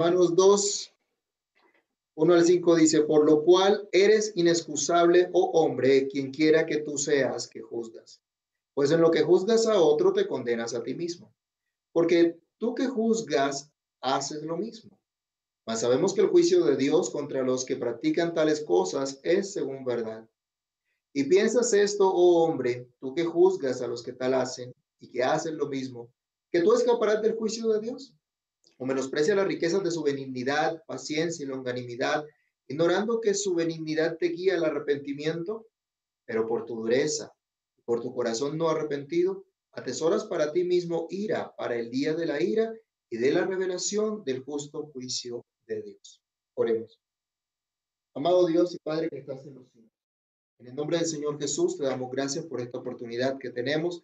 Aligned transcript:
Romanos 0.00 0.34
2, 0.34 0.94
1 2.14 2.32
al 2.32 2.44
5 2.46 2.76
dice, 2.76 3.02
por 3.02 3.26
lo 3.26 3.44
cual 3.44 3.86
eres 3.92 4.32
inexcusable, 4.34 5.28
oh 5.34 5.50
hombre, 5.52 6.08
quien 6.08 6.30
quiera 6.30 6.64
que 6.64 6.78
tú 6.78 6.96
seas 6.96 7.46
que 7.46 7.60
juzgas. 7.60 8.22
Pues 8.72 8.90
en 8.92 9.02
lo 9.02 9.10
que 9.10 9.20
juzgas 9.20 9.66
a 9.66 9.78
otro 9.78 10.14
te 10.14 10.26
condenas 10.26 10.72
a 10.72 10.82
ti 10.82 10.94
mismo. 10.94 11.34
Porque 11.92 12.40
tú 12.56 12.74
que 12.74 12.86
juzgas 12.86 13.70
haces 14.00 14.42
lo 14.42 14.56
mismo. 14.56 14.98
Mas 15.66 15.80
sabemos 15.82 16.14
que 16.14 16.22
el 16.22 16.28
juicio 16.28 16.64
de 16.64 16.76
Dios 16.76 17.10
contra 17.10 17.42
los 17.42 17.66
que 17.66 17.76
practican 17.76 18.32
tales 18.32 18.64
cosas 18.64 19.20
es 19.22 19.52
según 19.52 19.84
verdad. 19.84 20.26
Y 21.12 21.24
piensas 21.24 21.74
esto, 21.74 22.10
oh 22.10 22.44
hombre, 22.44 22.88
tú 23.00 23.12
que 23.12 23.24
juzgas 23.26 23.82
a 23.82 23.86
los 23.86 24.02
que 24.02 24.14
tal 24.14 24.32
hacen 24.32 24.74
y 24.98 25.10
que 25.10 25.22
hacen 25.22 25.58
lo 25.58 25.66
mismo, 25.66 26.10
que 26.50 26.62
tú 26.62 26.72
escaparás 26.72 27.20
del 27.20 27.36
juicio 27.36 27.68
de 27.68 27.80
Dios 27.80 28.14
o 28.80 28.86
menosprecia 28.86 29.34
las 29.34 29.46
riquezas 29.46 29.84
de 29.84 29.90
su 29.90 30.02
benignidad, 30.02 30.82
paciencia 30.86 31.44
y 31.44 31.46
longanimidad, 31.46 32.24
ignorando 32.66 33.20
que 33.20 33.34
su 33.34 33.54
benignidad 33.54 34.16
te 34.16 34.28
guía 34.28 34.54
al 34.54 34.64
arrepentimiento, 34.64 35.66
pero 36.24 36.48
por 36.48 36.64
tu 36.64 36.76
dureza, 36.76 37.30
por 37.84 38.00
tu 38.00 38.14
corazón 38.14 38.56
no 38.56 38.70
arrepentido, 38.70 39.44
atesoras 39.72 40.24
para 40.24 40.50
ti 40.50 40.64
mismo 40.64 41.08
ira 41.10 41.54
para 41.56 41.76
el 41.76 41.90
día 41.90 42.14
de 42.14 42.24
la 42.24 42.42
ira 42.42 42.72
y 43.10 43.18
de 43.18 43.32
la 43.32 43.44
revelación 43.44 44.24
del 44.24 44.42
justo 44.42 44.86
juicio 44.94 45.44
de 45.66 45.82
Dios. 45.82 46.22
Oremos. 46.54 46.98
Amado 48.14 48.46
Dios 48.46 48.74
y 48.74 48.78
Padre 48.78 49.10
que 49.10 49.18
estás 49.18 49.44
en 49.44 49.56
los 49.56 49.68
cielos. 49.70 49.92
En 50.58 50.68
el 50.68 50.74
nombre 50.74 50.96
del 50.96 51.06
Señor 51.06 51.38
Jesús 51.38 51.76
te 51.76 51.84
damos 51.84 52.10
gracias 52.10 52.46
por 52.46 52.62
esta 52.62 52.78
oportunidad 52.78 53.36
que 53.36 53.50
tenemos 53.50 54.02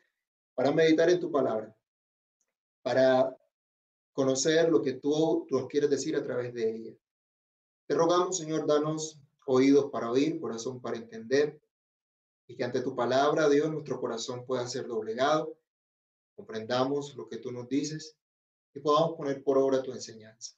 para 0.54 0.70
meditar 0.70 1.08
en 1.08 1.20
tu 1.20 1.30
palabra, 1.30 1.74
para 2.82 3.35
conocer 4.16 4.70
lo 4.70 4.80
que 4.80 4.94
tú 4.94 5.46
nos 5.50 5.68
quieres 5.68 5.90
decir 5.90 6.16
a 6.16 6.22
través 6.22 6.54
de 6.54 6.74
ella. 6.74 6.96
Te 7.86 7.94
rogamos, 7.94 8.38
Señor, 8.38 8.66
danos 8.66 9.20
oídos 9.44 9.90
para 9.92 10.10
oír, 10.10 10.40
corazón 10.40 10.80
para 10.80 10.96
entender, 10.96 11.60
y 12.46 12.56
que 12.56 12.64
ante 12.64 12.80
tu 12.80 12.96
palabra, 12.96 13.46
Dios, 13.50 13.70
nuestro 13.70 14.00
corazón 14.00 14.46
pueda 14.46 14.66
ser 14.66 14.86
doblegado, 14.86 15.58
comprendamos 16.34 17.14
lo 17.14 17.28
que 17.28 17.36
tú 17.36 17.52
nos 17.52 17.68
dices 17.68 18.16
y 18.72 18.80
podamos 18.80 19.18
poner 19.18 19.44
por 19.44 19.58
obra 19.58 19.82
tu 19.82 19.92
enseñanza. 19.92 20.56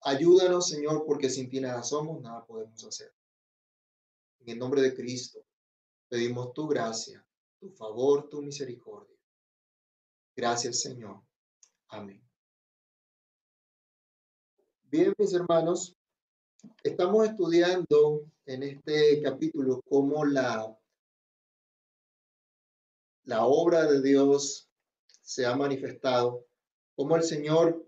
Ayúdanos, 0.00 0.66
Señor, 0.66 1.04
porque 1.06 1.28
sin 1.28 1.50
ti 1.50 1.60
nada 1.60 1.82
somos, 1.82 2.22
nada 2.22 2.46
podemos 2.46 2.82
hacer. 2.82 3.12
En 4.40 4.48
el 4.48 4.58
nombre 4.58 4.80
de 4.80 4.94
Cristo, 4.94 5.44
pedimos 6.08 6.54
tu 6.54 6.66
gracia, 6.66 7.22
tu 7.60 7.68
favor, 7.72 8.26
tu 8.30 8.40
misericordia. 8.40 9.18
Gracias, 10.34 10.80
Señor. 10.80 11.20
Amén. 11.88 12.23
Bien, 14.96 15.12
mis 15.18 15.34
hermanos, 15.34 15.96
estamos 16.84 17.26
estudiando 17.26 18.30
en 18.46 18.62
este 18.62 19.20
capítulo 19.22 19.82
cómo 19.88 20.24
la, 20.24 20.72
la 23.24 23.44
obra 23.44 23.86
de 23.86 24.00
Dios 24.00 24.68
se 25.20 25.46
ha 25.46 25.56
manifestado, 25.56 26.46
cómo 26.94 27.16
el 27.16 27.24
Señor 27.24 27.84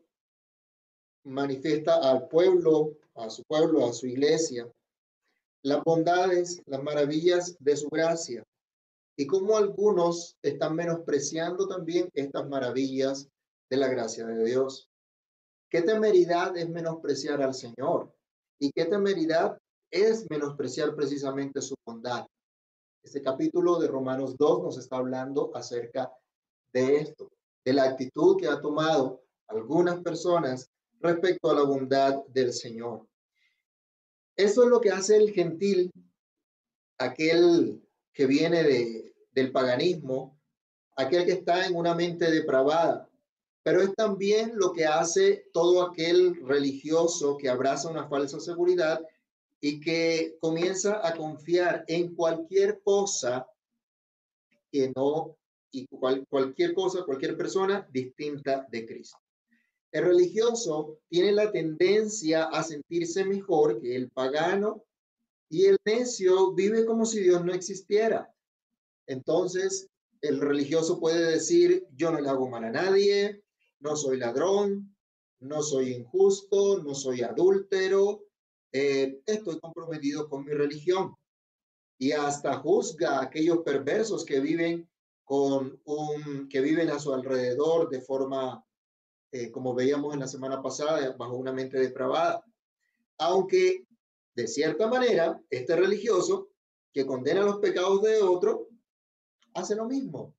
manifiesta 1.23 1.95
al 2.11 2.27
pueblo, 2.27 2.97
a 3.15 3.31
su 3.31 3.45
pueblo, 3.45 3.87
a 3.87 3.93
su 3.93 4.09
iglesia, 4.09 4.69
las 5.63 5.85
bondades, 5.85 6.61
las 6.67 6.83
maravillas 6.83 7.57
de 7.61 7.77
su 7.77 7.89
gracia 7.89 8.43
y 9.17 9.29
cómo 9.29 9.57
algunos 9.57 10.37
están 10.43 10.75
menospreciando 10.75 11.69
también 11.69 12.11
estas 12.15 12.49
maravillas 12.49 13.29
de 13.71 13.77
la 13.77 13.87
gracia 13.87 14.27
de 14.27 14.45
Dios. 14.45 14.91
¿Qué 15.69 15.83
temeridad 15.83 16.57
es 16.57 16.69
menospreciar 16.69 17.43
al 17.43 17.53
Señor? 17.53 18.15
¿Y 18.61 18.71
qué 18.71 18.85
temeridad 18.85 19.59
es 19.91 20.25
menospreciar 20.31 20.95
precisamente 20.95 21.61
su 21.61 21.75
bondad? 21.85 22.25
Este 23.03 23.21
capítulo 23.21 23.79
de 23.81 23.89
Romanos 23.89 24.37
2 24.37 24.63
nos 24.63 24.79
está 24.79 24.99
hablando 24.99 25.51
acerca 25.57 26.13
de 26.73 26.99
esto, 26.99 27.33
de 27.65 27.73
la 27.73 27.85
actitud 27.85 28.37
que 28.39 28.47
ha 28.47 28.61
tomado 28.61 29.25
algunas 29.49 30.01
personas 30.03 30.71
respecto 31.01 31.51
a 31.51 31.55
la 31.55 31.63
bondad 31.63 32.25
del 32.29 32.53
Señor. 32.53 33.07
Eso 34.37 34.63
es 34.63 34.69
lo 34.69 34.81
que 34.81 34.91
hace 34.91 35.17
el 35.17 35.33
gentil, 35.33 35.91
aquel 36.99 37.83
que 38.13 38.27
viene 38.27 38.63
de, 38.63 39.15
del 39.33 39.51
paganismo, 39.51 40.39
aquel 40.95 41.25
que 41.25 41.33
está 41.33 41.67
en 41.67 41.75
una 41.75 41.95
mente 41.95 42.31
depravada, 42.31 43.09
pero 43.67 43.83
es 43.83 43.93
también 43.97 44.53
lo 44.55 44.73
que 44.73 44.85
hace 44.85 45.49
todo 45.53 45.83
aquel 45.83 46.37
religioso 46.47 47.37
que 47.37 47.49
abraza 47.49 47.91
una 47.91 48.09
falsa 48.09 48.39
seguridad 48.39 49.05
y 49.61 49.81
que 49.81 50.37
comienza 50.41 51.05
a 51.05 51.17
confiar 51.17 51.85
en 51.89 52.15
cualquier 52.15 52.81
cosa 52.85 53.45
que 54.71 54.93
no, 54.95 55.37
y 55.73 55.85
cualquier 55.89 56.75
cosa, 56.75 57.03
cualquier 57.05 57.37
persona 57.37 57.85
distinta 57.91 58.65
de 58.71 58.87
Cristo. 58.87 59.19
El 59.91 60.05
religioso 60.05 61.01
tiene 61.09 61.33
la 61.33 61.51
tendencia 61.51 62.45
a 62.45 62.63
sentirse 62.63 63.25
mejor 63.25 63.81
que 63.81 63.97
el 63.97 64.13
pagano 64.13 64.85
y 65.51 65.65
el 65.65 65.79
necio 65.85 66.53
vive 66.53 66.87
como 66.87 67.05
si 67.05 67.21
Dios 67.21 67.45
no 67.45 67.53
existiera. 67.53 68.33
Entonces, 69.09 69.89
el 70.21 70.41
religioso 70.41 71.01
puede 71.01 71.33
decir, 71.33 71.85
yo 71.97 72.13
no 72.13 72.21
le 72.21 72.29
hago 72.29 72.49
mal 72.49 72.63
a 72.63 72.71
nadie, 72.71 73.43
no 73.81 73.97
soy 73.97 74.19
ladrón, 74.19 74.97
no 75.41 75.63
soy 75.63 75.93
injusto, 75.93 76.83
no 76.83 76.95
soy 76.95 77.23
adúltero, 77.23 78.25
eh, 78.73 79.21
estoy 79.27 79.59
comprometido 79.61 80.29
con 80.29 80.45
mi 80.45 80.53
religión. 80.53 81.15
Y 81.99 82.13
hasta 82.13 82.59
juzga 82.59 83.19
a 83.19 83.23
aquellos 83.25 83.59
perversos 83.59 84.25
que 84.25 84.41
viven 84.41 84.89
con 85.25 85.81
un, 85.85 86.49
que 86.49 86.61
viven 86.61 86.91
a 86.91 86.99
su 86.99 87.13
alrededor 87.13 87.89
de 87.89 88.01
forma, 88.01 88.65
eh, 89.33 89.51
como 89.51 89.75
veíamos 89.75 90.15
en 90.15 90.21
la 90.21 90.29
semana 90.29 90.63
pasada, 90.63 91.15
bajo 91.17 91.37
una 91.37 91.53
mente 91.53 91.79
depravada. 91.79 92.45
Aunque, 93.19 93.87
de 94.35 94.47
cierta 94.47 94.89
manera, 94.89 95.41
este 95.51 95.75
religioso 95.75 96.51
que 96.93 97.07
condena 97.07 97.43
los 97.43 97.59
pecados 97.59 98.03
de 98.03 98.23
otro, 98.23 98.69
hace 99.55 99.75
lo 99.75 99.87
mismo, 99.87 100.35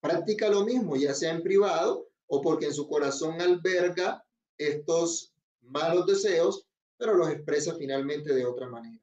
practica 0.00 0.48
lo 0.50 0.64
mismo, 0.64 0.96
ya 0.96 1.14
sea 1.14 1.32
en 1.32 1.42
privado 1.42 2.07
o 2.28 2.40
porque 2.40 2.66
en 2.66 2.74
su 2.74 2.86
corazón 2.88 3.40
alberga 3.40 4.24
estos 4.56 5.32
malos 5.62 6.06
deseos, 6.06 6.66
pero 6.96 7.14
los 7.14 7.30
expresa 7.30 7.74
finalmente 7.74 8.34
de 8.34 8.46
otra 8.46 8.68
manera. 8.68 9.02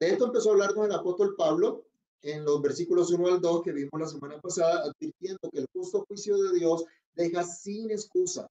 De 0.00 0.10
esto 0.10 0.26
empezó 0.26 0.50
a 0.50 0.52
hablarnos 0.52 0.86
el 0.86 0.92
apóstol 0.92 1.34
Pablo 1.36 1.86
en 2.22 2.44
los 2.44 2.60
versículos 2.60 3.10
1 3.10 3.28
al 3.28 3.40
2 3.40 3.62
que 3.62 3.72
vimos 3.72 4.00
la 4.00 4.08
semana 4.08 4.40
pasada, 4.40 4.84
advirtiendo 4.84 5.50
que 5.50 5.60
el 5.60 5.66
justo 5.72 6.04
juicio 6.06 6.36
de 6.36 6.58
Dios 6.58 6.84
deja 7.14 7.42
sin 7.42 7.90
excusa 7.90 8.46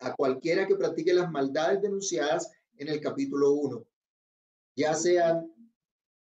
a 0.00 0.14
cualquiera 0.14 0.66
que 0.66 0.76
practique 0.76 1.12
las 1.12 1.30
maldades 1.30 1.82
denunciadas 1.82 2.50
en 2.76 2.88
el 2.88 3.00
capítulo 3.00 3.52
1, 3.52 3.84
ya 4.76 4.94
sean 4.94 5.52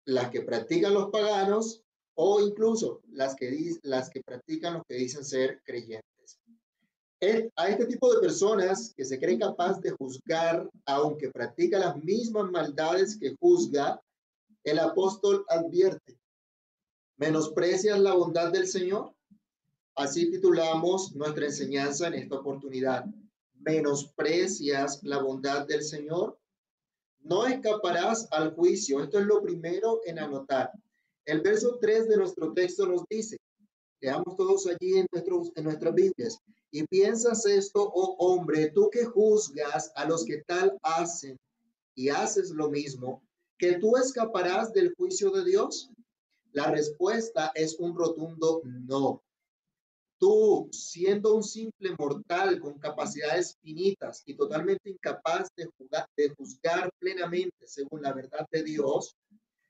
las 0.05 0.31
que 0.31 0.41
practican 0.41 0.93
los 0.93 1.09
paganos 1.11 1.83
o 2.15 2.41
incluso 2.41 3.01
las 3.11 3.35
que, 3.35 3.77
las 3.83 4.09
que 4.09 4.23
practican 4.23 4.75
los 4.75 4.83
que 4.87 4.95
dicen 4.95 5.23
ser 5.23 5.61
creyentes 5.63 6.16
a 7.55 7.67
este 7.67 7.85
tipo 7.85 8.13
de 8.13 8.21
personas 8.21 8.93
que 8.95 9.03
se 9.03 9.19
creen 9.19 9.39
capaz 9.39 9.79
de 9.81 9.91
juzgar, 9.91 10.69
aunque 10.85 11.31
practica 11.31 11.79
las 11.79 12.01
mismas 12.03 12.51
maldades 12.51 13.17
que 13.17 13.35
juzga, 13.39 13.99
el 14.63 14.79
apóstol 14.79 15.45
advierte, 15.49 16.19
¿menosprecias 17.17 17.99
la 17.99 18.13
bondad 18.13 18.51
del 18.51 18.67
Señor? 18.67 19.13
Así 19.95 20.29
titulamos 20.29 21.15
nuestra 21.15 21.45
enseñanza 21.45 22.07
en 22.07 22.15
esta 22.15 22.35
oportunidad. 22.35 23.05
¿Menosprecias 23.55 25.01
la 25.03 25.19
bondad 25.19 25.65
del 25.65 25.83
Señor? 25.83 26.37
No 27.21 27.47
escaparás 27.47 28.27
al 28.31 28.53
juicio. 28.53 29.01
Esto 29.01 29.19
es 29.19 29.25
lo 29.25 29.41
primero 29.41 30.01
en 30.05 30.19
anotar. 30.19 30.71
El 31.25 31.41
verso 31.41 31.79
3 31.81 32.09
de 32.09 32.17
nuestro 32.17 32.53
texto 32.53 32.85
nos 32.85 33.03
dice, 33.09 33.37
Leamos 33.99 34.35
todos 34.35 34.67
allí 34.67 34.97
en, 34.97 35.07
nuestros, 35.11 35.51
en 35.55 35.63
nuestras 35.63 35.93
Biblias. 35.93 36.39
Y 36.77 36.85
piensas 36.85 37.43
esto, 37.47 37.91
oh 37.91 38.17
hombre, 38.19 38.69
tú 38.69 38.91
que 38.91 39.03
juzgas 39.03 39.91
a 39.95 40.05
los 40.05 40.23
que 40.23 40.43
tal 40.43 40.77
hacen 40.83 41.35
y 41.95 42.09
haces 42.09 42.51
lo 42.51 42.69
mismo, 42.69 43.23
que 43.57 43.79
tú 43.79 43.97
escaparás 43.97 44.71
del 44.73 44.93
juicio 44.93 45.31
de 45.31 45.43
Dios. 45.43 45.89
La 46.51 46.69
respuesta 46.69 47.51
es 47.55 47.79
un 47.79 47.97
rotundo 47.97 48.61
no. 48.63 49.23
Tú, 50.19 50.69
siendo 50.71 51.33
un 51.33 51.41
simple 51.41 51.95
mortal 51.97 52.59
con 52.59 52.77
capacidades 52.77 53.57
finitas 53.63 54.21
y 54.27 54.35
totalmente 54.35 54.91
incapaz 54.91 55.49
de, 55.55 55.67
de 56.15 56.29
juzgar 56.35 56.91
plenamente 56.99 57.65
según 57.65 58.03
la 58.03 58.13
verdad 58.13 58.45
de 58.51 58.61
Dios, 58.61 59.15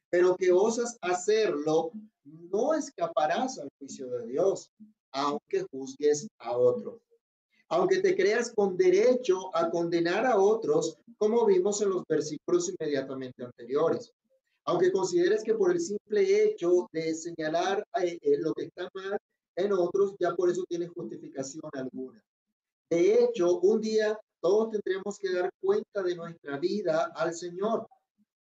pero 0.10 0.36
que 0.36 0.52
osas 0.52 0.98
hacerlo, 1.00 1.94
no 2.26 2.74
escaparás 2.74 3.60
al 3.60 3.70
juicio 3.80 4.10
de 4.10 4.28
Dios, 4.28 4.74
aunque 5.18 5.66
juzgues 5.72 6.28
a 6.38 6.56
otro. 6.56 7.00
aunque 7.70 8.00
te 8.00 8.16
creas 8.16 8.54
con 8.54 8.78
derecho 8.78 9.54
a 9.54 9.70
condenar 9.70 10.26
a 10.26 10.38
otros, 10.38 10.98
como 11.18 11.46
vimos 11.46 11.82
en 11.82 11.90
los 11.90 12.04
versículos 12.08 12.70
inmediatamente 12.70 13.44
anteriores. 13.44 14.14
Aunque 14.64 14.90
consideres 14.90 15.44
que 15.44 15.54
por 15.54 15.72
el 15.72 15.82
simple 15.82 16.22
hecho 16.44 16.88
de 16.94 17.14
señalar 17.14 17.86
eh, 18.02 18.18
eh, 18.22 18.38
lo 18.38 18.54
que 18.54 18.66
está 18.66 18.90
mal 18.94 19.18
en 19.58 19.74
otros, 19.74 20.16
ya 20.18 20.34
por 20.34 20.50
eso 20.50 20.64
tiene 20.70 20.88
justificación 20.88 21.70
alguna. 21.74 22.24
De 22.90 23.22
hecho, 23.22 23.60
un 23.60 23.82
día 23.82 24.18
todos 24.40 24.70
tendremos 24.72 25.18
que 25.20 25.34
dar 25.34 25.52
cuenta 25.60 26.04
de 26.04 26.16
nuestra 26.16 26.58
vida 26.58 27.12
al 27.16 27.34
Señor. 27.34 27.86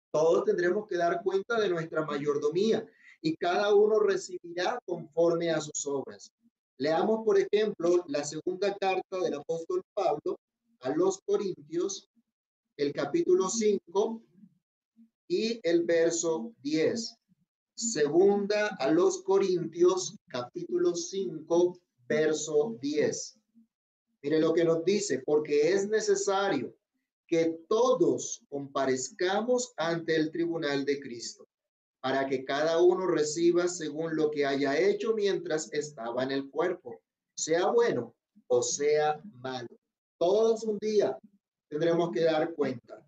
Todos 0.09 0.45
tendremos 0.45 0.87
que 0.87 0.95
dar 0.95 1.21
cuenta 1.21 1.59
de 1.59 1.67
nuestra 1.67 2.05
mayordomía 2.05 2.87
y 3.21 3.35
cada 3.35 3.73
uno 3.73 3.99
recibirá 3.99 4.79
conforme 4.85 5.51
a 5.51 5.59
sus 5.59 5.85
obras. 5.85 6.31
Leamos, 6.79 7.25
por 7.25 7.39
ejemplo, 7.39 8.05
la 8.07 8.23
segunda 8.23 8.75
carta 8.77 9.19
del 9.19 9.33
apóstol 9.33 9.81
Pablo 9.95 10.39
a 10.81 10.89
los 10.91 11.19
Corintios, 11.25 12.07
el 12.77 12.93
capítulo 12.93 13.49
5 13.49 14.21
y 15.27 15.59
el 15.63 15.85
verso 15.85 16.53
10. 16.61 17.15
Segunda 17.75 18.75
a 18.75 18.91
los 18.91 19.23
Corintios, 19.23 20.15
capítulo 20.27 20.93
5, 20.93 21.79
verso 22.07 22.77
10. 22.79 23.39
Mire 24.21 24.39
lo 24.39 24.53
que 24.53 24.63
nos 24.63 24.85
dice, 24.85 25.23
porque 25.25 25.71
es 25.71 25.87
necesario 25.87 26.75
que 27.25 27.57
todos 27.67 28.43
comparezcamos 28.49 29.73
ante 29.77 30.15
el 30.15 30.31
tribunal 30.31 30.85
de 30.85 30.99
Cristo 30.99 31.47
para 32.07 32.25
que 32.25 32.45
cada 32.45 32.81
uno 32.81 33.05
reciba 33.05 33.67
según 33.67 34.15
lo 34.15 34.31
que 34.31 34.45
haya 34.45 34.79
hecho 34.79 35.13
mientras 35.13 35.69
estaba 35.73 36.23
en 36.23 36.31
el 36.31 36.49
cuerpo, 36.49 37.01
sea 37.35 37.65
bueno 37.67 38.15
o 38.47 38.63
sea 38.63 39.19
malo. 39.41 39.67
Todos 40.17 40.63
un 40.63 40.77
día 40.79 41.17
tendremos 41.67 42.11
que 42.13 42.21
dar 42.21 42.53
cuenta. 42.53 43.05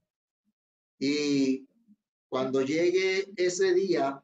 Y 1.00 1.66
cuando 2.28 2.62
llegue 2.62 3.32
ese 3.38 3.74
día, 3.74 4.22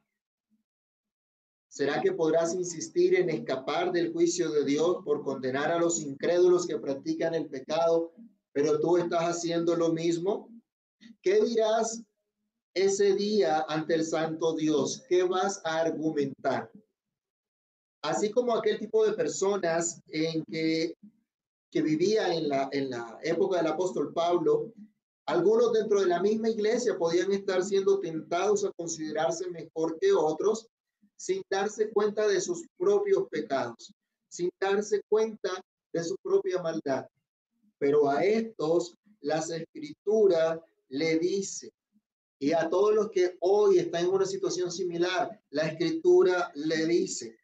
¿será 1.69 2.01
que 2.01 2.11
podrás 2.11 2.53
insistir 2.53 3.15
en 3.15 3.29
escapar 3.29 3.93
del 3.93 4.11
juicio 4.11 4.51
de 4.51 4.65
Dios 4.65 4.97
por 5.05 5.23
condenar 5.23 5.71
a 5.71 5.79
los 5.79 6.01
incrédulos 6.01 6.67
que 6.67 6.79
practican 6.79 7.33
el 7.33 7.47
pecado, 7.47 8.11
pero 8.51 8.77
tú 8.81 8.97
estás 8.97 9.23
haciendo 9.23 9.73
lo 9.77 9.93
mismo? 9.93 10.49
¿Qué 11.21 11.41
dirás 11.41 12.03
ese 12.75 13.15
día 13.15 13.65
ante 13.67 13.95
el 13.95 14.05
santo 14.05 14.53
Dios? 14.53 15.03
¿Qué 15.09 15.23
vas 15.23 15.61
a 15.63 15.79
argumentar? 15.79 16.69
Así 18.03 18.29
como 18.29 18.55
aquel 18.55 18.77
tipo 18.77 19.03
de 19.05 19.13
personas 19.13 19.99
en 20.09 20.43
que, 20.45 20.93
que 21.71 21.81
vivía 21.81 22.35
en 22.35 22.49
la, 22.49 22.69
en 22.71 22.91
la 22.91 23.17
época 23.23 23.57
del 23.57 23.67
apóstol 23.67 24.13
Pablo, 24.13 24.71
algunos 25.25 25.73
dentro 25.73 26.01
de 26.01 26.07
la 26.07 26.21
misma 26.21 26.49
iglesia 26.49 26.97
podían 26.97 27.31
estar 27.31 27.63
siendo 27.63 27.99
tentados 27.99 28.63
a 28.63 28.71
considerarse 28.73 29.49
mejor 29.49 29.97
que 29.99 30.11
otros 30.11 30.67
sin 31.17 31.41
darse 31.49 31.89
cuenta 31.91 32.27
de 32.27 32.41
sus 32.41 32.67
propios 32.77 33.27
pecados, 33.29 33.91
sin 34.27 34.51
darse 34.59 35.01
cuenta 35.09 35.49
de 35.93 36.03
su 36.03 36.15
propia 36.21 36.61
maldad. 36.61 37.07
Pero 37.79 38.09
a 38.09 38.23
estos 38.23 38.93
las 39.21 39.49
escrituras 39.49 40.59
le 40.89 41.17
dice, 41.17 41.71
y 42.39 42.51
a 42.51 42.69
todos 42.69 42.93
los 42.93 43.09
que 43.11 43.37
hoy 43.39 43.79
están 43.79 44.05
en 44.05 44.11
una 44.11 44.25
situación 44.25 44.71
similar, 44.71 45.41
la 45.51 45.67
escritura 45.67 46.51
le 46.55 46.85
dice, 46.85 47.37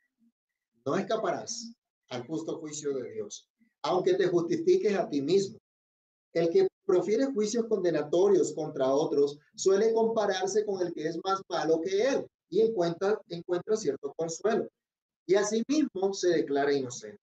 no 0.86 0.96
escaparás 0.96 1.74
al 2.10 2.26
justo 2.28 2.60
juicio 2.60 2.94
de 2.94 3.12
Dios, 3.14 3.50
aunque 3.84 4.16
te 4.16 4.28
justifiques 4.28 4.96
a 4.98 5.08
ti 5.10 5.22
mismo. 5.22 5.58
El 6.34 6.50
que 6.50 6.68
profiere 6.86 7.26
juicios 7.28 7.66
condenatorios 7.68 8.54
contra 8.54 8.94
otros 8.94 9.38
suele 9.56 9.94
compararse 9.94 10.66
con 10.66 10.86
el 10.86 10.94
que 10.94 11.08
es 11.08 11.18
más 11.24 11.42
malo 11.50 11.80
que 11.82 12.08
él 12.08 12.28
y 12.50 12.62
encuentra, 12.62 13.20
encuentra 13.30 13.78
cierto 13.78 14.14
consuelo. 14.16 14.68
Y 15.26 15.36
asimismo 15.36 16.14
se 16.14 16.30
declara 16.30 16.74
inocente. 16.74 17.20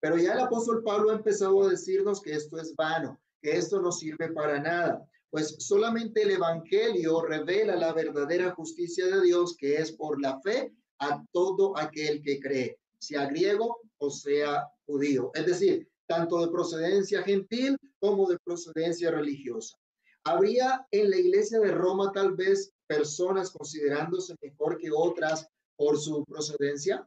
Pero 0.00 0.16
ya 0.18 0.34
el 0.34 0.40
apóstol 0.40 0.82
Pablo 0.82 1.10
ha 1.10 1.16
empezado 1.16 1.62
a 1.62 1.70
decirnos 1.70 2.20
que 2.20 2.32
esto 2.32 2.58
es 2.58 2.74
vano, 2.76 3.18
que 3.40 3.52
esto 3.52 3.80
no 3.80 3.90
sirve 3.92 4.30
para 4.32 4.60
nada, 4.60 5.08
pues 5.30 5.56
solamente 5.58 6.22
el 6.22 6.32
Evangelio 6.32 7.22
revela 7.22 7.76
la 7.76 7.92
verdadera 7.92 8.54
justicia 8.54 9.06
de 9.06 9.22
Dios, 9.22 9.56
que 9.56 9.76
es 9.76 9.92
por 9.92 10.20
la 10.20 10.40
fe 10.40 10.72
a 11.00 11.22
todo 11.32 11.76
aquel 11.76 12.22
que 12.22 12.40
cree, 12.40 12.78
sea 12.98 13.26
griego 13.26 13.80
o 13.98 14.10
sea 14.10 14.66
judío, 14.86 15.30
es 15.34 15.46
decir, 15.46 15.88
tanto 16.06 16.40
de 16.40 16.50
procedencia 16.50 17.22
gentil 17.22 17.76
como 18.00 18.28
de 18.28 18.38
procedencia 18.38 19.10
religiosa. 19.10 19.76
Habría 20.24 20.86
en 20.90 21.10
la 21.10 21.16
iglesia 21.16 21.60
de 21.60 21.72
Roma 21.72 22.10
tal 22.12 22.34
vez 22.34 22.72
personas 22.86 23.50
considerándose 23.50 24.34
mejor 24.42 24.78
que 24.78 24.90
otras 24.90 25.46
por 25.76 25.98
su 25.98 26.24
procedencia 26.24 27.06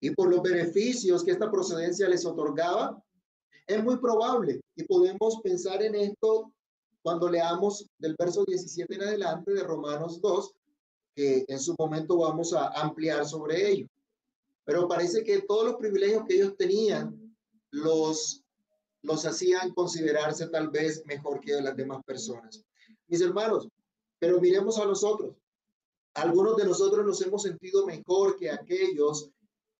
y 0.00 0.10
por 0.10 0.30
los 0.30 0.42
beneficios 0.42 1.24
que 1.24 1.32
esta 1.32 1.50
procedencia 1.50 2.08
les 2.08 2.24
otorgaba. 2.24 3.02
Es 3.66 3.82
muy 3.82 3.96
probable 3.96 4.60
y 4.76 4.84
podemos 4.84 5.40
pensar 5.42 5.82
en 5.82 5.94
esto 5.94 6.53
cuando 7.04 7.28
leamos 7.28 7.86
del 7.98 8.16
verso 8.18 8.46
17 8.46 8.94
en 8.94 9.02
adelante 9.02 9.52
de 9.52 9.62
Romanos 9.62 10.22
2, 10.22 10.54
que 11.14 11.44
en 11.46 11.60
su 11.60 11.74
momento 11.78 12.16
vamos 12.16 12.54
a 12.54 12.68
ampliar 12.68 13.26
sobre 13.26 13.70
ello. 13.70 13.86
Pero 14.64 14.88
parece 14.88 15.22
que 15.22 15.42
todos 15.42 15.66
los 15.66 15.76
privilegios 15.76 16.24
que 16.26 16.36
ellos 16.36 16.56
tenían 16.56 17.36
los, 17.70 18.42
los 19.02 19.26
hacían 19.26 19.74
considerarse 19.74 20.48
tal 20.48 20.70
vez 20.70 21.04
mejor 21.04 21.40
que 21.40 21.60
las 21.60 21.76
demás 21.76 22.02
personas. 22.06 22.64
Mis 23.06 23.20
hermanos, 23.20 23.68
pero 24.18 24.40
miremos 24.40 24.78
a 24.78 24.86
nosotros. 24.86 25.36
Algunos 26.14 26.56
de 26.56 26.64
nosotros 26.64 27.04
nos 27.04 27.20
hemos 27.20 27.42
sentido 27.42 27.84
mejor 27.84 28.38
que 28.38 28.50
aquellos 28.50 29.28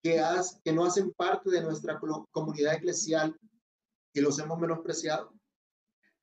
que, 0.02 0.22
que 0.62 0.72
no 0.74 0.84
hacen 0.84 1.10
parte 1.12 1.48
de 1.48 1.62
nuestra 1.62 1.98
comunidad 2.30 2.74
eclesial 2.74 3.34
y 4.12 4.20
los 4.20 4.38
hemos 4.38 4.58
menospreciado. 4.58 5.32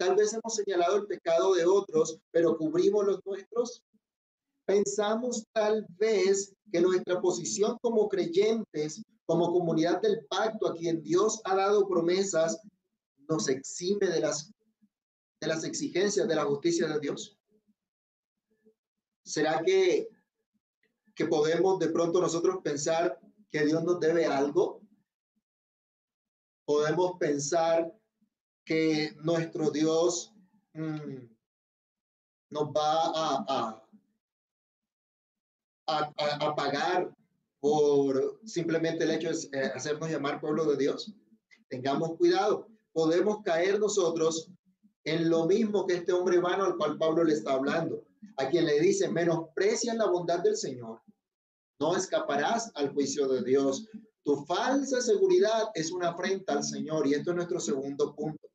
Tal 0.01 0.15
vez 0.15 0.33
hemos 0.33 0.55
señalado 0.55 0.95
el 0.95 1.05
pecado 1.05 1.53
de 1.53 1.63
otros, 1.63 2.17
pero 2.31 2.57
cubrimos 2.57 3.05
los 3.05 3.23
nuestros. 3.23 3.83
Pensamos 4.65 5.45
tal 5.53 5.85
vez 5.89 6.55
que 6.71 6.81
nuestra 6.81 7.21
posición 7.21 7.77
como 7.83 8.09
creyentes, 8.09 9.03
como 9.27 9.53
comunidad 9.53 10.01
del 10.01 10.25
pacto 10.25 10.69
a 10.69 10.73
quien 10.73 11.03
Dios 11.03 11.39
ha 11.43 11.55
dado 11.55 11.87
promesas, 11.87 12.59
nos 13.29 13.47
exime 13.47 14.07
de 14.07 14.21
las, 14.21 14.51
de 15.39 15.47
las 15.47 15.63
exigencias 15.65 16.27
de 16.27 16.35
la 16.35 16.45
justicia 16.45 16.87
de 16.87 16.99
Dios. 16.99 17.37
¿Será 19.23 19.61
que, 19.61 20.09
que 21.13 21.27
podemos 21.27 21.77
de 21.77 21.89
pronto 21.89 22.19
nosotros 22.19 22.57
pensar 22.63 23.19
que 23.51 23.65
Dios 23.65 23.83
nos 23.83 23.99
debe 23.99 24.25
algo? 24.25 24.81
Podemos 26.65 27.19
pensar 27.19 28.00
que 28.65 29.13
nuestro 29.23 29.71
Dios 29.71 30.33
mm, 30.73 31.17
nos 32.51 32.63
va 32.69 33.11
a, 33.15 33.83
a, 35.87 36.13
a, 36.45 36.55
pagar 36.55 37.13
por 37.59 38.39
simplemente 38.45 39.03
el 39.03 39.11
hecho 39.11 39.29
de 39.29 39.59
eh, 39.59 39.71
hacernos 39.73 40.09
llamar 40.09 40.39
pueblo 40.39 40.65
de 40.65 40.77
Dios. 40.77 41.13
Tengamos 41.69 42.17
cuidado. 42.17 42.67
Podemos 42.93 43.41
caer 43.43 43.79
nosotros 43.79 44.49
en 45.03 45.29
lo 45.29 45.45
mismo 45.45 45.87
que 45.87 45.95
este 45.95 46.13
hombre 46.13 46.39
vano 46.39 46.65
al 46.65 46.77
cual 46.77 46.97
Pablo 46.97 47.23
le 47.23 47.33
está 47.33 47.53
hablando, 47.53 48.03
a 48.37 48.49
quien 48.49 48.65
le 48.65 48.79
dice, 48.79 49.09
menosprecian 49.09 49.97
la 49.97 50.07
bondad 50.07 50.39
del 50.39 50.57
Señor. 50.57 51.01
No 51.79 51.95
escaparás 51.95 52.71
al 52.75 52.93
juicio 52.93 53.27
de 53.27 53.43
Dios. 53.43 53.87
Tu 54.23 54.45
falsa 54.45 55.01
seguridad 55.01 55.69
es 55.73 55.91
una 55.91 56.09
afrenta 56.09 56.53
al 56.53 56.63
Señor 56.63 57.07
y 57.07 57.13
esto 57.13 57.31
es 57.31 57.37
nuestro 57.37 57.59
segundo 57.59 58.13
punto. 58.13 58.50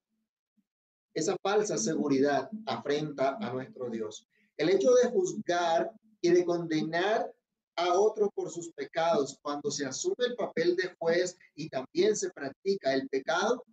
Esa 1.17 1.35
falsa 1.43 1.79
seguridad 1.79 2.51
afrenta 2.67 3.39
a 3.41 3.51
nuestro 3.51 3.89
Dios. 3.89 4.29
El 4.59 4.69
hecho 4.69 4.93
de 4.97 5.09
juzgar 5.09 5.91
y 6.21 6.29
de 6.29 6.45
condenar 6.45 7.33
a 7.75 7.95
otros 7.95 8.29
por 8.35 8.51
sus 8.51 8.71
pecados 8.75 9.39
cuando 9.41 9.71
se 9.71 9.87
asume 9.87 10.27
el 10.27 10.37
papel 10.37 10.77
de 10.77 10.95
juez 10.99 11.39
y 11.55 11.71
también 11.71 12.15
se 12.17 12.31
practica 12.33 12.93
el 12.93 13.09
pecado, 13.09 13.65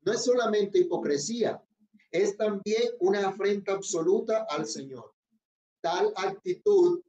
no 0.00 0.12
es 0.12 0.24
solamente 0.24 0.80
hipocresía, 0.80 1.62
es 2.10 2.36
también 2.36 2.90
una 2.98 3.28
afrenta 3.28 3.74
absoluta 3.74 4.44
al 4.50 4.66
Señor. 4.66 5.14
Tal 5.82 6.12
actitud 6.16 7.00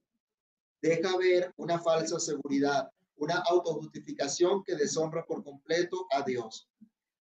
deja 0.83 1.17
ver 1.17 1.51
una 1.57 1.79
falsa 1.79 2.19
seguridad, 2.19 2.91
una 3.15 3.39
autojustificación 3.49 4.63
que 4.63 4.75
deshonra 4.75 5.25
por 5.25 5.43
completo 5.43 6.05
a 6.11 6.21
Dios. 6.21 6.69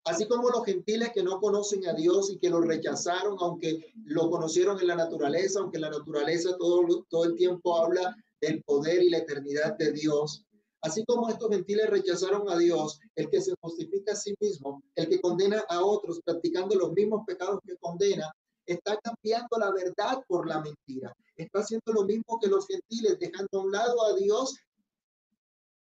Así 0.04 0.26
como 0.26 0.50
los 0.50 0.64
gentiles 0.64 1.10
que 1.14 1.22
no 1.22 1.40
conocen 1.40 1.86
a 1.86 1.92
Dios 1.92 2.30
y 2.30 2.38
que 2.38 2.50
lo 2.50 2.60
rechazaron, 2.60 3.36
aunque 3.38 3.92
lo 4.04 4.28
conocieron 4.30 4.80
en 4.80 4.88
la 4.88 4.96
naturaleza, 4.96 5.60
aunque 5.60 5.78
la 5.78 5.90
naturaleza 5.90 6.56
todo, 6.58 7.06
todo 7.08 7.24
el 7.24 7.36
tiempo 7.36 7.76
habla 7.76 8.16
del 8.40 8.62
poder 8.64 9.02
y 9.02 9.10
la 9.10 9.18
eternidad 9.18 9.76
de 9.78 9.92
Dios. 9.92 10.44
Así 10.80 11.04
como 11.04 11.28
estos 11.28 11.48
gentiles 11.50 11.88
rechazaron 11.88 12.50
a 12.50 12.58
Dios, 12.58 12.98
el 13.14 13.30
que 13.30 13.40
se 13.40 13.54
justifica 13.60 14.12
a 14.12 14.16
sí 14.16 14.34
mismo, 14.40 14.82
el 14.96 15.08
que 15.08 15.20
condena 15.20 15.64
a 15.68 15.84
otros 15.84 16.20
practicando 16.24 16.74
los 16.74 16.92
mismos 16.92 17.22
pecados 17.24 17.60
que 17.64 17.76
condena, 17.76 18.32
está 18.66 18.98
cambiando 18.98 19.56
la 19.58 19.70
verdad 19.70 20.20
por 20.26 20.48
la 20.48 20.60
mentira. 20.60 21.14
Está 21.36 21.60
haciendo 21.60 21.92
lo 21.92 22.04
mismo 22.04 22.40
que 22.40 22.48
los 22.48 22.66
gentiles, 22.66 23.16
dejando 23.20 23.48
a 23.52 23.62
un 23.62 23.70
lado 23.70 24.04
a 24.04 24.14
Dios 24.14 24.56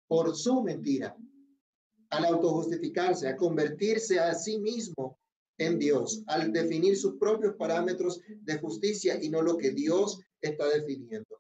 por 0.08 0.36
su 0.36 0.62
mentira, 0.62 1.16
al 2.14 2.26
autojustificarse, 2.26 3.28
a 3.28 3.36
convertirse 3.36 4.20
a 4.20 4.34
sí 4.34 4.60
mismo 4.60 5.18
en 5.58 5.80
Dios, 5.80 6.24
al 6.28 6.52
definir 6.52 6.98
sus 6.98 7.18
propios 7.18 7.56
parámetros 7.56 8.22
de 8.42 8.58
justicia 8.60 9.22
y 9.22 9.30
no 9.30 9.42
lo 9.42 9.58
que 9.58 9.72
Dios 9.72 10.20
está 10.42 10.68
definiendo. 10.70 11.40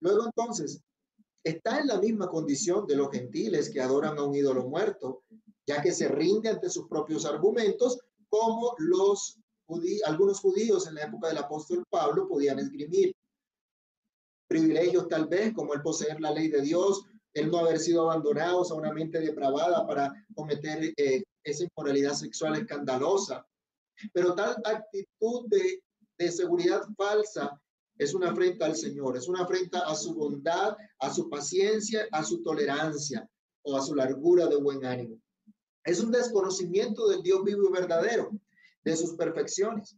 Luego 0.00 0.26
entonces, 0.26 0.80
está 1.42 1.80
en 1.80 1.88
la 1.88 1.98
misma 1.98 2.28
condición 2.28 2.86
de 2.86 2.96
los 2.96 3.10
gentiles 3.10 3.70
que 3.70 3.80
adoran 3.80 4.18
a 4.18 4.22
un 4.22 4.34
ídolo 4.34 4.66
muerto, 4.68 5.24
ya 5.66 5.82
que 5.82 5.92
se 5.92 6.08
rinde 6.08 6.48
ante 6.48 6.70
sus 6.70 6.88
propios 6.88 7.24
argumentos, 7.24 7.98
como 8.28 8.74
los 8.78 9.38
algunos 10.04 10.40
judíos 10.40 10.86
en 10.86 10.94
la 10.96 11.04
época 11.04 11.28
del 11.28 11.38
apóstol 11.38 11.84
Pablo 11.88 12.28
podían 12.28 12.58
esgrimir. 12.58 13.14
Privilegios 14.46 15.08
tal 15.08 15.26
vez 15.26 15.54
como 15.54 15.72
el 15.72 15.80
poseer 15.80 16.20
la 16.20 16.32
ley 16.32 16.48
de 16.48 16.60
Dios, 16.60 17.02
el 17.34 17.50
no 17.50 17.58
haber 17.58 17.78
sido 17.78 18.02
abandonados 18.02 18.70
a 18.70 18.74
una 18.74 18.92
mente 18.92 19.20
depravada 19.20 19.86
para 19.86 20.12
cometer 20.34 20.94
eh, 20.96 21.22
esa 21.42 21.64
inmoralidad 21.64 22.14
sexual 22.14 22.56
escandalosa. 22.56 23.44
Pero 24.12 24.34
tal 24.34 24.56
actitud 24.64 25.46
de, 25.48 25.82
de 26.18 26.30
seguridad 26.30 26.82
falsa 26.96 27.60
es 27.98 28.14
una 28.14 28.30
afrenta 28.30 28.66
al 28.66 28.76
Señor, 28.76 29.16
es 29.16 29.28
una 29.28 29.42
afrenta 29.42 29.80
a 29.80 29.94
su 29.94 30.14
bondad, 30.14 30.76
a 30.98 31.12
su 31.12 31.28
paciencia, 31.28 32.06
a 32.12 32.24
su 32.24 32.42
tolerancia 32.42 33.28
o 33.62 33.76
a 33.76 33.82
su 33.82 33.94
largura 33.94 34.46
de 34.46 34.56
buen 34.56 34.84
ánimo. 34.84 35.20
Es 35.84 36.00
un 36.00 36.10
desconocimiento 36.10 37.08
del 37.08 37.22
Dios 37.22 37.44
vivo 37.44 37.68
y 37.68 37.72
verdadero, 37.72 38.30
de 38.84 38.96
sus 38.96 39.14
perfecciones. 39.14 39.96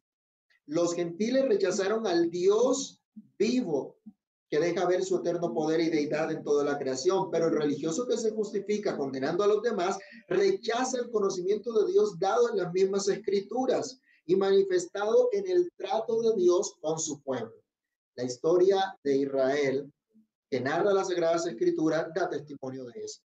Los 0.66 0.95
gentiles 0.95 1.47
rechazaron 1.47 2.07
al 2.07 2.31
Dios 2.31 3.00
vivo 3.38 3.96
que 4.49 4.61
deja 4.61 4.87
ver 4.87 5.05
su 5.05 5.17
eterno 5.17 5.53
poder 5.53 5.81
y 5.81 5.91
deidad 5.91 6.31
en 6.31 6.43
toda 6.43 6.65
la 6.65 6.79
creación, 6.79 7.31
pero 7.31 7.47
el 7.47 7.57
religioso 7.57 8.07
que 8.07 8.17
se 8.17 8.31
justifica 8.31 8.97
condenando 8.97 9.43
a 9.43 9.49
los 9.49 9.62
demás 9.62 9.99
rechaza 10.29 10.99
el 10.99 11.11
conocimiento 11.11 11.73
de 11.73 11.93
Dios 11.93 12.19
dado 12.19 12.50
en 12.50 12.59
las 12.59 12.73
mismas 12.73 13.09
escrituras 13.09 14.00
y 14.25 14.37
manifestado 14.37 15.29
en 15.33 15.49
el 15.49 15.71
trato 15.76 16.21
de 16.21 16.35
Dios 16.37 16.75
con 16.81 16.99
su 16.99 17.21
pueblo. 17.23 17.55
La 18.15 18.25
historia 18.25 18.97
de 19.03 19.17
Israel 19.17 19.93
que 20.50 20.61
narra 20.61 20.93
las 20.93 21.09
Sagradas 21.09 21.47
Escrituras 21.47 22.09
da 22.15 22.29
testimonio 22.29 22.85
de 22.85 23.00
eso. 23.00 23.21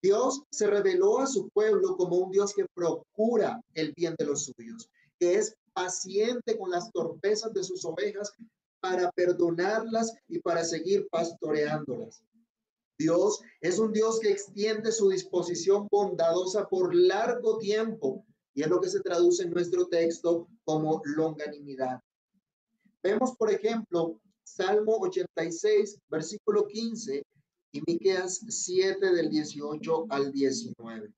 Dios 0.00 0.42
se 0.50 0.68
reveló 0.68 1.18
a 1.18 1.26
su 1.26 1.48
pueblo 1.50 1.96
como 1.96 2.16
un 2.16 2.30
Dios 2.30 2.54
que 2.54 2.66
procura 2.72 3.60
el 3.74 3.92
bien 3.96 4.14
de 4.16 4.26
los 4.26 4.44
suyos, 4.44 4.88
que 5.18 5.34
es 5.34 5.56
paciente 5.72 6.56
con 6.56 6.70
las 6.70 6.90
torpezas 6.92 7.52
de 7.52 7.64
sus 7.64 7.84
ovejas 7.84 8.32
para 8.80 9.10
perdonarlas 9.12 10.12
y 10.28 10.38
para 10.40 10.64
seguir 10.64 11.08
pastoreándolas. 11.10 12.22
Dios 12.98 13.40
es 13.60 13.78
un 13.78 13.92
Dios 13.92 14.18
que 14.18 14.30
extiende 14.30 14.90
su 14.90 15.08
disposición 15.08 15.86
bondadosa 15.90 16.68
por 16.68 16.94
largo 16.94 17.58
tiempo 17.58 18.24
y 18.54 18.62
es 18.62 18.68
lo 18.68 18.80
que 18.80 18.88
se 18.88 19.00
traduce 19.00 19.44
en 19.44 19.50
nuestro 19.50 19.86
texto 19.86 20.48
como 20.64 21.00
longanimidad. 21.04 22.00
Vemos, 23.02 23.36
por 23.36 23.52
ejemplo, 23.52 24.20
Salmo 24.42 24.96
86, 24.98 26.00
versículo 26.08 26.66
15 26.66 27.22
y 27.72 27.82
Miqueas 27.86 28.40
7 28.48 29.12
del 29.12 29.30
18 29.30 30.06
al 30.10 30.32
19. 30.32 31.12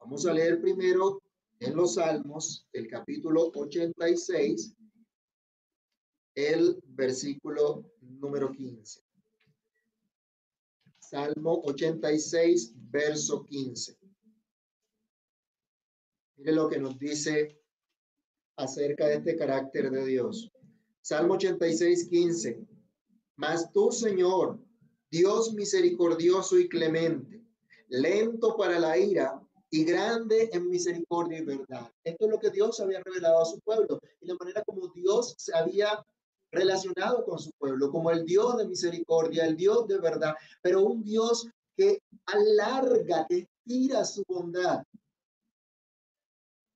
Vamos 0.00 0.26
a 0.26 0.32
leer 0.32 0.60
primero 0.60 1.22
en 1.60 1.76
los 1.76 1.94
Salmos, 1.94 2.66
el 2.72 2.88
capítulo 2.88 3.52
86, 3.54 4.74
el 6.34 6.80
versículo 6.86 7.84
número 8.00 8.50
15. 8.52 9.00
Salmo 10.98 11.60
86, 11.64 12.72
verso 12.90 13.44
15. 13.44 13.96
Mire 16.36 16.52
lo 16.52 16.68
que 16.68 16.78
nos 16.78 16.98
dice 16.98 17.60
acerca 18.56 19.06
de 19.06 19.16
este 19.16 19.36
carácter 19.36 19.90
de 19.90 20.04
Dios. 20.06 20.50
Salmo 21.00 21.34
86, 21.34 22.08
15. 22.08 22.66
Mas 23.36 23.70
tú, 23.72 23.92
Señor, 23.92 24.58
Dios 25.10 25.52
misericordioso 25.52 26.58
y 26.58 26.68
clemente, 26.68 27.44
lento 27.88 28.56
para 28.56 28.78
la 28.78 28.98
ira 28.98 29.40
y 29.70 29.84
grande 29.84 30.50
en 30.52 30.68
misericordia 30.68 31.38
y 31.38 31.44
verdad. 31.44 31.90
Esto 32.02 32.24
es 32.24 32.30
lo 32.30 32.38
que 32.38 32.50
Dios 32.50 32.80
había 32.80 33.00
revelado 33.00 33.42
a 33.42 33.44
su 33.44 33.60
pueblo 33.60 34.00
y 34.20 34.26
la 34.26 34.34
manera 34.36 34.62
como 34.64 34.88
Dios 34.88 35.34
se 35.36 35.54
había 35.56 36.04
relacionado 36.54 37.24
con 37.24 37.38
su 37.38 37.50
pueblo, 37.58 37.90
como 37.90 38.10
el 38.10 38.24
Dios 38.24 38.56
de 38.56 38.66
misericordia, 38.66 39.46
el 39.46 39.56
Dios 39.56 39.86
de 39.86 39.98
verdad, 39.98 40.34
pero 40.62 40.82
un 40.82 41.02
Dios 41.02 41.48
que 41.76 42.00
alarga, 42.26 43.26
que 43.28 43.46
estira 43.66 44.04
su 44.04 44.22
bondad 44.26 44.82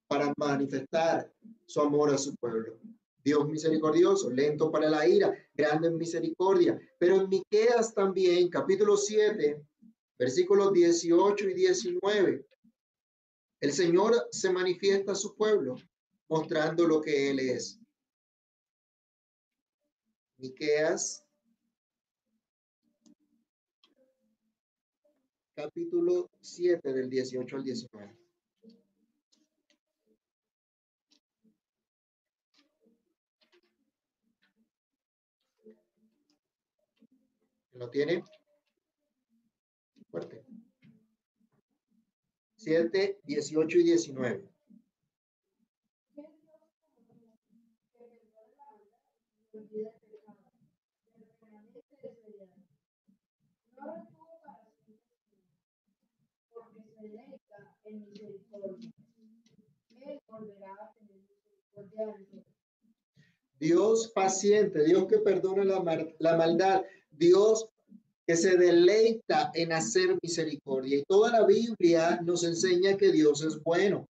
para 0.09 0.33
manifestar 0.37 1.33
su 1.67 1.81
amor 1.81 2.11
a 2.11 2.19
su 2.19 2.35
pueblo. 2.37 2.79
Dios 3.23 3.47
misericordioso, 3.47 4.31
lento 4.31 4.71
para 4.71 4.89
la 4.89 5.07
ira, 5.07 5.35
grande 5.55 5.89
en 5.89 5.99
misericordia. 5.99 6.81
Pero 6.99 7.17
en 7.17 7.29
Miqueas 7.29 7.93
también, 7.93 8.49
capítulo 8.49 8.97
7, 8.97 9.63
versículos 10.19 10.73
18 10.73 11.49
y 11.51 11.55
19, 11.55 12.47
el 13.61 13.73
Señor 13.73 14.29
se 14.31 14.51
manifiesta 14.51 15.13
a 15.13 15.17
su 15.17 15.35
pueblo 15.35 15.77
mostrando 16.29 16.87
lo 16.87 17.01
que 17.01 17.31
Él 17.31 17.41
es. 17.41 17.78
Miqueas, 20.39 21.27
capítulo 25.57 26.31
7, 26.41 26.93
del 26.93 27.11
18 27.11 27.57
al 27.57 27.65
19. 27.65 28.17
¿Lo 37.73 37.91
tiene? 37.91 38.23
Fuerte. 40.11 40.45
7, 42.57 43.21
18 43.25 43.79
y 43.79 43.83
19. 43.83 44.49
Dios 63.59 64.13
paciente, 64.15 64.85
Dios 64.85 65.07
que 65.07 65.19
perdona 65.19 65.65
la, 65.65 66.07
la 66.19 66.37
maldad, 66.37 66.83
Dios 67.11 67.69
que 68.27 68.37
se 68.37 68.57
deleita 68.57 69.51
en 69.55 69.73
hacer 69.73 70.19
misericordia. 70.23 70.99
Y 70.99 71.05
toda 71.05 71.33
la 71.33 71.47
Biblia 71.47 72.21
nos 72.23 72.45
enseña 72.45 72.97
que 72.97 73.11
Dios 73.11 73.43
es 73.43 73.63
bueno. 73.63 74.07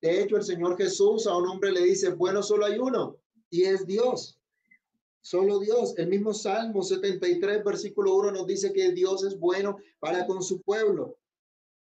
De 0.00 0.20
hecho, 0.20 0.36
el 0.36 0.44
Señor 0.44 0.76
Jesús 0.76 1.26
a 1.26 1.36
un 1.36 1.46
hombre 1.46 1.72
le 1.72 1.82
dice, 1.82 2.10
bueno, 2.10 2.42
solo 2.42 2.66
hay 2.66 2.78
uno, 2.78 3.16
y 3.50 3.64
es 3.64 3.86
Dios. 3.86 4.37
Solo 5.20 5.58
Dios. 5.58 5.94
El 5.96 6.08
mismo 6.08 6.32
Salmo 6.32 6.82
73, 6.82 7.64
versículo 7.64 8.14
1 8.16 8.32
nos 8.32 8.46
dice 8.46 8.72
que 8.72 8.92
Dios 8.92 9.24
es 9.24 9.38
bueno 9.38 9.76
para 9.98 10.26
con 10.26 10.42
su 10.42 10.62
pueblo, 10.62 11.18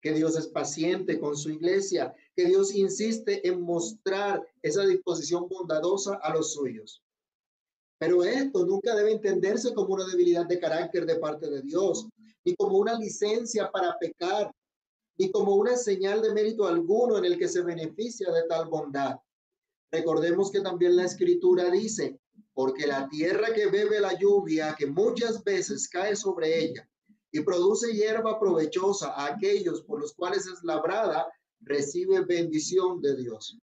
que 0.02 0.14
Dios 0.14 0.38
es 0.38 0.48
paciente 0.48 1.20
con 1.20 1.36
su 1.36 1.50
iglesia, 1.50 2.14
que 2.36 2.46
Dios 2.46 2.74
insiste 2.74 3.48
en 3.48 3.62
mostrar 3.62 4.42
esa 4.62 4.86
disposición 4.86 5.48
bondadosa 5.48 6.16
a 6.16 6.34
los 6.34 6.54
suyos. 6.54 7.04
Pero 8.00 8.24
esto 8.24 8.66
nunca 8.66 8.96
debe 8.96 9.12
entenderse 9.12 9.74
como 9.74 9.96
una 9.96 10.06
debilidad 10.06 10.46
de 10.46 10.60
carácter 10.60 11.06
de 11.06 11.16
parte 11.16 11.50
de 11.50 11.62
Dios, 11.62 12.08
ni 12.46 12.56
como 12.56 12.78
una 12.78 12.98
licencia 12.98 13.72
para 13.72 13.98
pecar, 13.98 14.52
ni 15.18 15.32
como 15.32 15.56
una 15.56 15.76
señal 15.76 16.22
de 16.22 16.34
mérito 16.34 16.68
alguno 16.68 17.18
en 17.18 17.26
el 17.26 17.38
que 17.38 17.48
se 17.48 17.64
beneficia 17.64 18.32
de 18.32 18.44
tal 18.44 18.68
bondad. 18.68 19.18
Recordemos 19.92 20.52
que 20.52 20.62
también 20.62 20.96
la 20.96 21.06
escritura 21.06 21.72
dice, 21.72 22.20
porque 22.58 22.88
la 22.88 23.08
tierra 23.08 23.54
que 23.54 23.68
bebe 23.68 24.00
la 24.00 24.18
lluvia, 24.18 24.74
que 24.76 24.88
muchas 24.88 25.44
veces 25.44 25.88
cae 25.88 26.16
sobre 26.16 26.60
ella 26.60 26.90
y 27.32 27.42
produce 27.42 27.94
hierba 27.94 28.40
provechosa 28.40 29.12
a 29.12 29.28
aquellos 29.28 29.84
por 29.84 30.02
los 30.02 30.16
cuales 30.16 30.48
es 30.48 30.64
labrada, 30.64 31.32
recibe 31.60 32.22
bendición 32.22 33.00
de 33.00 33.16
Dios. 33.16 33.60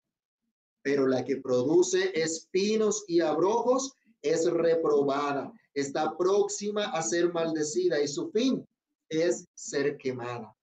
Pero 0.82 1.08
la 1.08 1.24
que 1.24 1.38
produce 1.38 2.12
espinos 2.14 3.04
y 3.08 3.18
abrojos 3.18 3.94
es 4.22 4.48
reprobada, 4.48 5.52
está 5.74 6.16
próxima 6.16 6.84
a 6.84 7.02
ser 7.02 7.32
maldecida 7.32 8.00
y 8.00 8.06
su 8.06 8.30
fin 8.30 8.64
es 9.08 9.48
ser 9.54 9.96
quemada. 9.96 10.54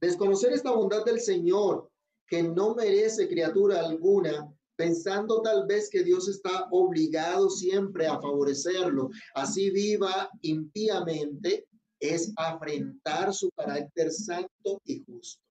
Desconocer 0.00 0.52
esta 0.52 0.70
bondad 0.70 1.04
del 1.04 1.20
Señor, 1.20 1.90
que 2.28 2.40
no 2.40 2.76
merece 2.76 3.26
criatura 3.26 3.80
alguna, 3.80 4.48
pensando 4.78 5.42
tal 5.42 5.66
vez 5.66 5.90
que 5.90 6.04
Dios 6.04 6.28
está 6.28 6.68
obligado 6.70 7.50
siempre 7.50 8.06
a 8.06 8.20
favorecerlo, 8.20 9.10
así 9.34 9.70
viva 9.70 10.30
impíamente, 10.42 11.66
es 12.00 12.32
afrentar 12.36 13.34
su 13.34 13.50
carácter 13.50 14.12
santo 14.12 14.80
y 14.84 15.02
justo. 15.04 15.42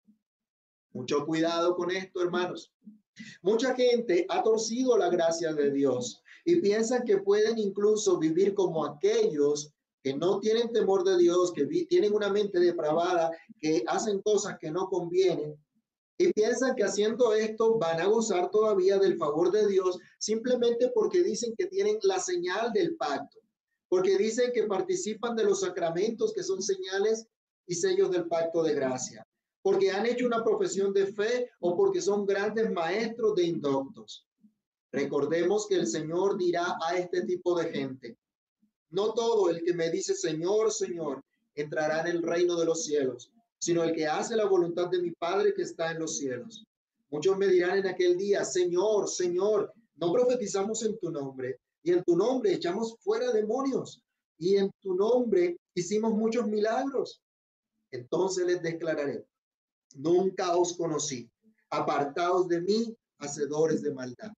Mucho 0.94 1.26
cuidado 1.26 1.76
con 1.76 1.92
esto, 1.92 2.24
hermanos. 2.24 2.72
Mucha 3.42 3.76
gente 3.76 4.26
ha 4.30 4.42
torcido 4.42 4.98
la 4.98 5.10
gracia 5.10 5.52
de 5.54 5.72
Dios 5.72 6.24
y 6.46 6.62
piensan 6.62 7.04
que 7.04 7.18
pueden 7.18 7.58
incluso 7.58 8.18
vivir 8.18 8.54
como 8.54 8.86
aquellos 8.86 9.74
que 10.02 10.16
no 10.16 10.40
tienen 10.40 10.72
temor 10.72 11.04
de 11.04 11.18
Dios, 11.18 11.52
que 11.52 11.66
tienen 11.66 12.14
una 12.14 12.30
mente 12.30 12.62
depravada, 12.62 13.30
que 13.60 13.84
hacen 13.88 14.22
cosas 14.22 14.58
que 14.58 14.72
no 14.72 14.88
convienen 14.88 15.60
y 16.18 16.34
piensan 16.34 16.76
que 16.76 16.84
haciendo 16.84 17.34
esto 17.34 17.78
van 17.78 18.02
a 18.02 18.08
gozar 18.08 18.50
todavía 18.50 18.98
del 18.98 19.18
favor 19.18 19.52
de 19.52 19.68
Dios 19.68 20.00
simplemente 20.18 20.90
porque 20.94 21.22
dicen 21.24 21.54
que 21.56 21.68
tienen 21.68 22.00
la 22.02 22.20
señal 22.20 22.74
del 22.74 22.96
pacto, 22.96 23.40
porque 23.88 24.18
dicen 24.18 24.52
que 24.52 24.64
participan 24.64 25.36
de 25.36 25.44
los 25.44 25.62
sacramentos 25.62 26.34
que 26.34 26.44
son 26.44 26.62
señales 26.62 27.28
y 27.68 27.76
sellos 27.76 28.10
del 28.10 28.28
pacto 28.28 28.64
de 28.64 28.74
gracia, 28.74 29.28
porque 29.62 29.92
han 29.92 30.08
hecho 30.08 30.26
una 30.26 30.44
profesión 30.44 30.92
de 30.92 31.06
fe 31.06 31.52
o 31.60 31.78
porque 31.78 32.02
son 32.02 32.26
grandes 32.26 32.72
maestros 32.72 33.36
de 33.36 33.44
indoctos. 33.44 34.26
Recordemos 34.92 35.68
que 35.68 35.76
el 35.76 35.86
Señor 35.86 36.38
dirá 36.38 36.78
a 36.82 36.98
este 36.98 37.24
tipo 37.24 37.60
de 37.60 37.70
gente, 37.70 38.18
no 38.90 39.14
todo 39.14 39.50
el 39.50 39.62
que 39.64 39.74
me 39.74 39.92
dice 39.92 40.16
Señor, 40.16 40.72
Señor, 40.72 41.24
entrará 41.54 42.02
en 42.02 42.08
el 42.08 42.24
reino 42.24 42.56
de 42.56 42.66
los 42.66 42.86
cielos, 42.86 43.32
sino 43.60 43.84
el 43.84 43.94
que 43.94 44.08
hace 44.08 44.36
la 44.36 44.46
voluntad 44.46 44.90
de 44.90 45.02
mi 45.02 45.12
Padre 45.12 45.54
que 45.54 45.64
está 45.64 45.92
en 45.92 46.00
los 46.00 46.18
cielos. 46.18 46.66
Muchos 47.10 47.38
me 47.38 47.48
dirán 47.48 47.80
en 47.80 47.88
aquel 47.88 48.18
día, 48.18 48.44
Señor, 48.44 49.08
Señor, 49.08 49.74
no 49.96 50.12
profetizamos 50.12 50.84
en 50.84 50.98
tu 51.00 51.10
nombre, 51.10 51.60
y 51.82 51.92
en 51.92 52.04
tu 52.04 52.16
nombre 52.16 52.54
echamos 52.54 52.96
fuera 53.00 53.32
demonios, 53.32 54.02
y 54.38 54.58
en 54.58 54.72
tu 54.82 54.94
nombre 54.96 55.58
hicimos 55.74 56.14
muchos 56.14 56.48
milagros. 56.48 57.22
Entonces 57.92 58.46
les 58.46 58.62
declararé, 58.62 59.26
nunca 59.96 60.56
os 60.56 60.76
conocí, 60.76 61.30
apartados 61.70 62.48
de 62.48 62.62
mí, 62.62 62.96
hacedores 63.20 63.82
de 63.82 63.94
maldad. 63.94 64.32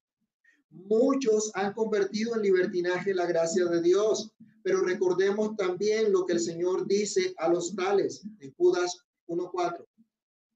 Muchos 0.69 1.51
han 1.55 1.73
convertido 1.73 2.35
en 2.35 2.43
libertinaje 2.43 3.13
la 3.13 3.25
gracia 3.25 3.65
de 3.65 3.81
Dios, 3.81 4.31
pero 4.61 4.81
recordemos 4.81 5.55
también 5.55 6.11
lo 6.11 6.25
que 6.25 6.33
el 6.33 6.39
Señor 6.39 6.85
dice 6.85 7.33
a 7.37 7.49
los 7.49 7.75
tales 7.75 8.21
en 8.39 8.53
Judas 8.53 8.99
1.4. 9.29 9.85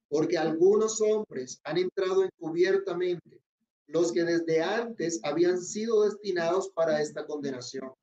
Porque 0.09 0.37
algunos 0.37 0.99
hombres 1.01 1.59
han 1.63 1.77
entrado 1.77 2.23
encubiertamente, 2.23 3.41
los 3.87 4.11
que 4.11 4.23
desde 4.23 4.61
antes 4.61 5.19
habían 5.23 5.61
sido 5.61 6.03
destinados 6.03 6.69
para 6.69 7.01
esta 7.01 7.25
condenación. 7.25 7.93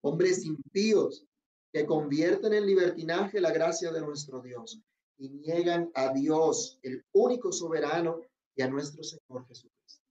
Hombres 0.00 0.44
impíos 0.44 1.24
que 1.72 1.86
convierten 1.86 2.52
en 2.54 2.66
libertinaje 2.66 3.40
la 3.40 3.52
gracia 3.52 3.92
de 3.92 4.00
nuestro 4.00 4.40
Dios 4.40 4.80
y 5.18 5.28
niegan 5.28 5.90
a 5.94 6.12
Dios, 6.12 6.78
el 6.82 7.04
único 7.12 7.52
soberano, 7.52 8.20
y 8.54 8.62
a 8.62 8.68
nuestro 8.68 9.02
Señor 9.02 9.46
Jesucristo. 9.46 10.04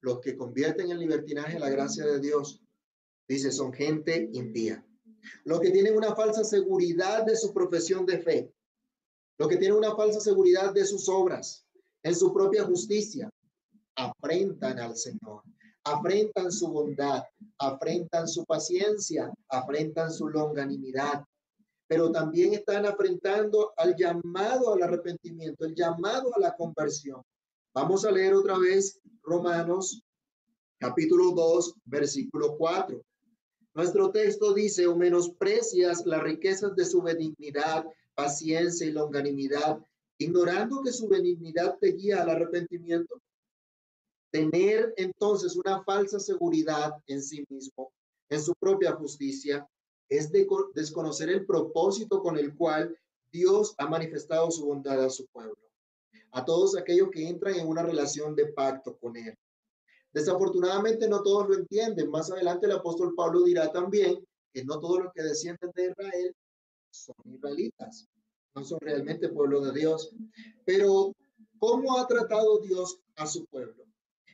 Los 0.00 0.20
que 0.20 0.36
convierten 0.36 0.92
en 0.92 0.98
libertinaje 0.98 1.58
la 1.58 1.70
gracia 1.70 2.06
de 2.06 2.20
Dios 2.20 2.62
Dice, 3.30 3.52
son 3.52 3.72
gente 3.72 4.28
impía. 4.32 4.84
Los 5.44 5.60
que 5.60 5.70
tienen 5.70 5.96
una 5.96 6.14
falsa 6.14 6.44
seguridad 6.44 7.24
de 7.24 7.36
su 7.36 7.52
profesión 7.52 8.06
de 8.06 8.18
fe. 8.18 8.52
Los 9.38 9.48
que 9.48 9.56
tienen 9.56 9.78
una 9.78 9.94
falsa 9.96 10.20
seguridad 10.20 10.72
de 10.72 10.84
sus 10.84 11.08
obras, 11.08 11.66
en 12.02 12.14
su 12.14 12.32
propia 12.32 12.64
justicia, 12.64 13.30
afrentan 13.96 14.78
al 14.78 14.96
Señor. 14.96 15.42
Afrentan 15.84 16.52
su 16.52 16.68
bondad, 16.68 17.22
afrentan 17.58 18.28
su 18.28 18.44
paciencia, 18.44 19.32
afrentan 19.48 20.12
su 20.12 20.28
longanimidad, 20.28 21.24
pero 21.88 22.12
también 22.12 22.52
están 22.52 22.84
afrentando 22.84 23.72
al 23.76 23.96
llamado 23.96 24.74
al 24.74 24.82
arrepentimiento, 24.82 25.64
el 25.64 25.74
llamado 25.74 26.34
a 26.36 26.38
la 26.38 26.54
conversión. 26.54 27.22
Vamos 27.74 28.04
a 28.04 28.10
leer 28.10 28.34
otra 28.34 28.58
vez 28.58 29.00
Romanos 29.22 30.02
capítulo 30.78 31.32
2, 31.32 31.74
versículo 31.84 32.56
4. 32.56 33.00
Nuestro 33.74 34.10
texto 34.10 34.52
dice, 34.52 34.86
o 34.86 34.96
menosprecias 34.96 36.04
las 36.04 36.22
riquezas 36.22 36.74
de 36.74 36.84
su 36.84 37.02
benignidad, 37.02 37.84
paciencia 38.14 38.86
y 38.86 38.92
longanimidad, 38.92 39.78
ignorando 40.18 40.82
que 40.82 40.92
su 40.92 41.08
benignidad 41.08 41.78
te 41.78 41.92
guía 41.92 42.22
al 42.22 42.30
arrepentimiento. 42.30 43.20
Tener 44.32 44.92
entonces 44.96 45.56
una 45.56 45.82
falsa 45.84 46.18
seguridad 46.18 46.92
en 47.06 47.22
sí 47.22 47.44
mismo, 47.48 47.92
en 48.28 48.42
su 48.42 48.54
propia 48.54 48.92
justicia, 48.92 49.66
es 50.08 50.30
de 50.32 50.46
desconocer 50.74 51.30
el 51.30 51.46
propósito 51.46 52.20
con 52.20 52.36
el 52.36 52.54
cual 52.56 52.96
Dios 53.32 53.74
ha 53.78 53.86
manifestado 53.88 54.50
su 54.50 54.66
bondad 54.66 55.04
a 55.04 55.10
su 55.10 55.26
pueblo, 55.28 55.56
a 56.32 56.44
todos 56.44 56.76
aquellos 56.76 57.10
que 57.10 57.28
entran 57.28 57.54
en 57.54 57.68
una 57.68 57.82
relación 57.82 58.34
de 58.34 58.46
pacto 58.46 58.98
con 58.98 59.16
Él. 59.16 59.36
Desafortunadamente 60.12 61.08
no 61.08 61.22
todos 61.22 61.48
lo 61.48 61.54
entienden. 61.54 62.10
Más 62.10 62.30
adelante 62.30 62.66
el 62.66 62.72
apóstol 62.72 63.14
Pablo 63.14 63.42
dirá 63.42 63.70
también 63.70 64.24
que 64.52 64.64
no 64.64 64.80
todos 64.80 65.04
los 65.04 65.12
que 65.12 65.22
descienden 65.22 65.70
de 65.74 65.90
Israel 65.90 66.34
son 66.90 67.14
israelitas, 67.24 68.08
no 68.54 68.64
son 68.64 68.80
realmente 68.80 69.28
pueblo 69.28 69.60
de 69.60 69.78
Dios. 69.78 70.12
Pero, 70.64 71.14
¿cómo 71.58 71.96
ha 71.98 72.06
tratado 72.08 72.58
Dios 72.58 72.98
a 73.16 73.26
su 73.26 73.46
pueblo? 73.46 73.84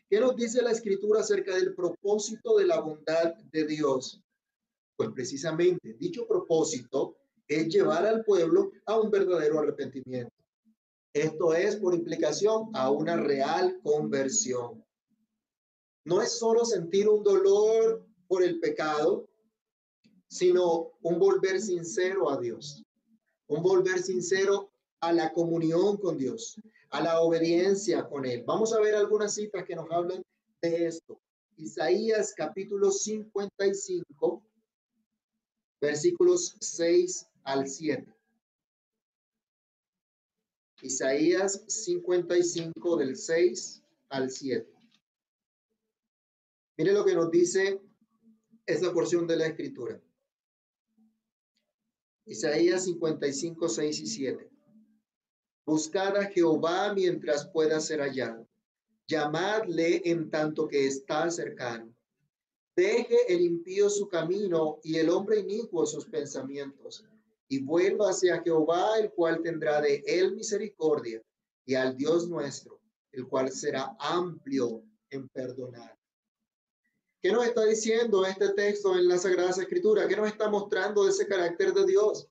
¿Qué 0.09 0.21
nos 0.21 0.37
dice 0.37 0.62
la 0.62 0.71
escritura 0.71 1.21
acerca 1.21 1.55
del 1.55 1.75
propósito 1.75 2.57
de 2.57 2.67
la 2.67 2.81
bondad 2.81 3.35
de 3.53 3.67
Dios? 3.67 4.23
Pues 4.97 5.11
precisamente 5.11 5.95
dicho 5.95 6.27
propósito 6.27 7.19
es 7.47 7.69
llevar 7.69 8.07
al 8.07 8.25
pueblo 8.25 8.73
a 8.87 8.99
un 8.99 9.11
verdadero 9.11 9.59
arrepentimiento. 9.59 10.33
Esto 11.12 11.55
es, 11.55 11.77
por 11.77 11.95
implicación, 11.95 12.71
a 12.75 12.91
una 12.91 13.17
real 13.17 13.79
conversión 13.83 14.86
no 16.07 16.23
es 16.23 16.38
solo 16.38 16.64
sentir 16.64 17.09
un 17.09 17.23
dolor 17.25 18.07
por 18.29 18.45
el 18.45 18.61
pecado, 18.61 19.29
sino 20.29 20.92
un 21.03 21.19
volver 21.19 21.61
sincero 21.61 22.31
a 22.31 22.40
Dios, 22.40 22.85
un 23.49 23.61
volver 23.61 24.01
sincero 24.01 24.71
a 25.01 25.12
la 25.12 25.33
comunión 25.33 25.97
con 25.97 26.16
Dios, 26.16 26.61
a 26.90 27.03
la 27.03 27.21
obediencia 27.21 28.09
con 28.09 28.25
Él. 28.25 28.45
Vamos 28.47 28.73
a 28.73 28.81
ver 28.81 28.95
algunas 28.95 29.35
citas 29.35 29.64
que 29.64 29.75
nos 29.75 29.90
hablan 29.90 30.23
de 30.62 30.87
esto. 30.87 31.21
Isaías 31.57 32.33
capítulo 32.37 32.92
55, 32.92 34.45
versículos 35.81 36.57
6 36.61 37.27
al 37.42 37.66
7. 37.66 38.14
Isaías 40.83 41.64
55 41.66 42.97
del 42.97 43.16
6 43.16 43.83
al 44.11 44.31
7. 44.31 44.76
Mire 46.79 46.93
lo 46.93 47.05
que 47.05 47.15
nos 47.15 47.31
dice 47.31 47.81
esa 48.67 48.93
porción 48.93 49.27
de 49.27 49.37
la 49.37 49.47
escritura. 49.47 50.01
Isaías 52.27 52.85
55, 52.85 53.69
6 53.69 54.01
y 54.01 54.07
7. 54.07 54.51
Buscad 55.65 56.17
a 56.17 56.27
Jehová 56.27 56.93
mientras 56.93 57.49
pueda 57.49 57.81
ser 57.81 58.01
hallado. 58.01 58.47
Llamadle 59.07 60.03
en 60.05 60.29
tanto 60.31 60.69
que 60.69 60.87
está 60.87 61.31
cercano. 61.31 61.95
Deje 62.77 63.17
el 63.29 63.41
impío 63.41 63.89
su 63.89 64.09
camino 64.09 64.81
y 64.83 64.97
el 64.97 65.09
hombre 65.09 65.41
inicuo 65.41 65.87
sus 65.87 66.05
pensamientos. 66.05 67.05
Y 67.49 67.62
vuelva 67.62 68.11
hacia 68.11 68.43
Jehová, 68.43 68.99
el 68.99 69.12
cual 69.12 69.41
tendrá 69.41 69.81
de 69.81 70.03
él 70.05 70.35
misericordia, 70.35 71.23
y 71.65 71.75
al 71.75 71.97
Dios 71.97 72.29
nuestro, 72.29 72.81
el 73.12 73.27
cual 73.29 73.51
será 73.51 73.97
amplio 73.99 74.83
en 75.11 75.29
perdonar. 75.29 75.95
¿Qué 77.27 77.33
nos 77.33 77.45
está 77.45 77.65
diciendo 77.65 78.25
este 78.25 78.51
texto 78.51 78.97
en 78.97 79.09
la 79.09 79.19
Sagrada 79.19 79.51
Escritura? 79.51 80.07
¿Qué 80.07 80.15
nos 80.15 80.29
está 80.29 80.49
mostrando 80.49 81.09
ese 81.09 81.27
carácter 81.27 81.75
de 81.75 81.85
Dios? 81.85 82.29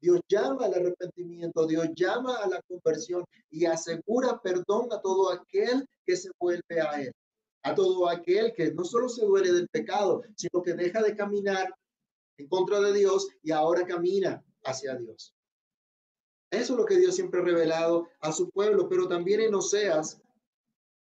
Dios 0.00 0.20
llama 0.28 0.66
al 0.66 0.74
arrepentimiento, 0.74 1.66
Dios 1.66 1.88
llama 1.96 2.36
a 2.36 2.46
la 2.46 2.62
conversión 2.62 3.24
y 3.50 3.64
asegura 3.64 4.40
perdón 4.40 4.92
a 4.92 5.00
todo 5.00 5.32
aquel 5.32 5.84
que 6.06 6.16
se 6.16 6.30
vuelve 6.38 6.80
a 6.80 7.02
Él, 7.02 7.12
a 7.64 7.74
todo 7.74 8.08
aquel 8.08 8.52
que 8.54 8.72
no 8.72 8.84
solo 8.84 9.08
se 9.08 9.26
duele 9.26 9.50
del 9.52 9.68
pecado, 9.70 10.22
sino 10.36 10.62
que 10.62 10.74
deja 10.74 11.02
de 11.02 11.16
caminar 11.16 11.74
en 12.36 12.46
contra 12.46 12.78
de 12.78 12.92
Dios 12.92 13.26
y 13.42 13.50
ahora 13.50 13.84
camina 13.84 14.40
hacia 14.62 14.94
Dios. 14.94 15.34
Eso 16.52 16.74
es 16.74 16.78
lo 16.78 16.86
que 16.86 16.96
Dios 16.96 17.16
siempre 17.16 17.40
ha 17.40 17.44
revelado 17.44 18.06
a 18.20 18.30
su 18.30 18.48
pueblo, 18.50 18.88
pero 18.88 19.08
también 19.08 19.40
en 19.40 19.56
Oseas, 19.56 20.22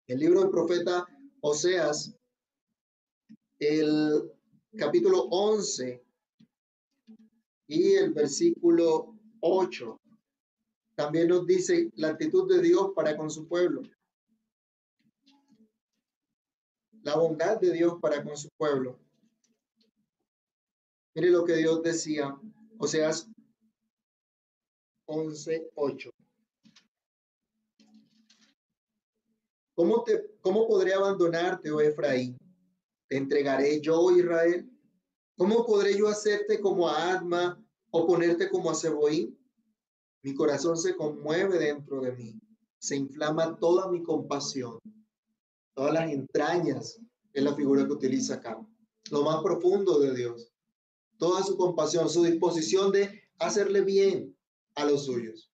el 0.09 0.19
libro 0.19 0.41
del 0.41 0.51
profeta 0.51 1.07
Oseas, 1.43 2.17
el 3.61 4.33
capítulo 4.77 5.25
11 5.25 6.03
y 7.69 7.93
el 7.93 8.15
versículo 8.15 9.15
8 9.41 10.01
también 10.95 11.29
nos 11.29 11.47
dice 11.47 11.91
la 11.97 12.09
actitud 12.09 12.49
de 12.49 12.63
Dios 12.63 12.93
para 12.95 13.17
con 13.17 13.31
su 13.31 13.47
pueblo. 13.47 13.83
La 17.03 17.17
bondad 17.17 17.61
de 17.61 17.73
Dios 17.73 17.95
para 18.01 18.23
con 18.25 18.37
su 18.37 18.49
pueblo. 18.57 18.99
Mire 21.15 21.31
lo 21.31 21.45
que 21.45 21.57
Dios 21.57 21.83
decía, 21.83 22.37
o 22.79 22.87
sea, 22.87 23.11
11.8. 25.07 26.11
¿Cómo, 29.75 30.03
te, 30.05 30.37
¿Cómo 30.41 30.67
podré 30.67 30.93
abandonarte, 30.95 31.71
oh 31.71 31.81
Efraín? 31.81 32.37
¿Te 33.11 33.17
entregaré 33.17 33.81
yo, 33.81 34.13
Israel? 34.13 34.71
¿Cómo 35.37 35.67
podré 35.67 35.99
yo 35.99 36.07
hacerte 36.07 36.61
como 36.61 36.89
a 36.89 37.11
Adma 37.15 37.61
o 37.91 38.07
ponerte 38.07 38.49
como 38.49 38.71
a 38.71 38.75
Seboín? 38.77 39.37
Mi 40.23 40.33
corazón 40.33 40.77
se 40.77 40.95
conmueve 40.95 41.59
dentro 41.59 42.01
de 42.01 42.13
mí, 42.13 42.41
se 42.79 42.95
inflama 42.95 43.59
toda 43.59 43.91
mi 43.91 44.05
compasión, 44.05 44.79
todas 45.75 45.93
las 45.93 46.09
entrañas 46.09 47.01
es 47.33 47.43
la 47.43 47.57
figura 47.57 47.85
que 47.85 47.95
utiliza 47.95 48.35
acá, 48.35 48.65
lo 49.11 49.23
más 49.25 49.43
profundo 49.43 49.99
de 49.99 50.15
Dios, 50.15 50.53
toda 51.19 51.43
su 51.43 51.57
compasión, 51.57 52.09
su 52.09 52.23
disposición 52.23 52.93
de 52.93 53.25
hacerle 53.41 53.81
bien 53.81 54.37
a 54.77 54.85
los 54.85 55.07
suyos. 55.07 55.51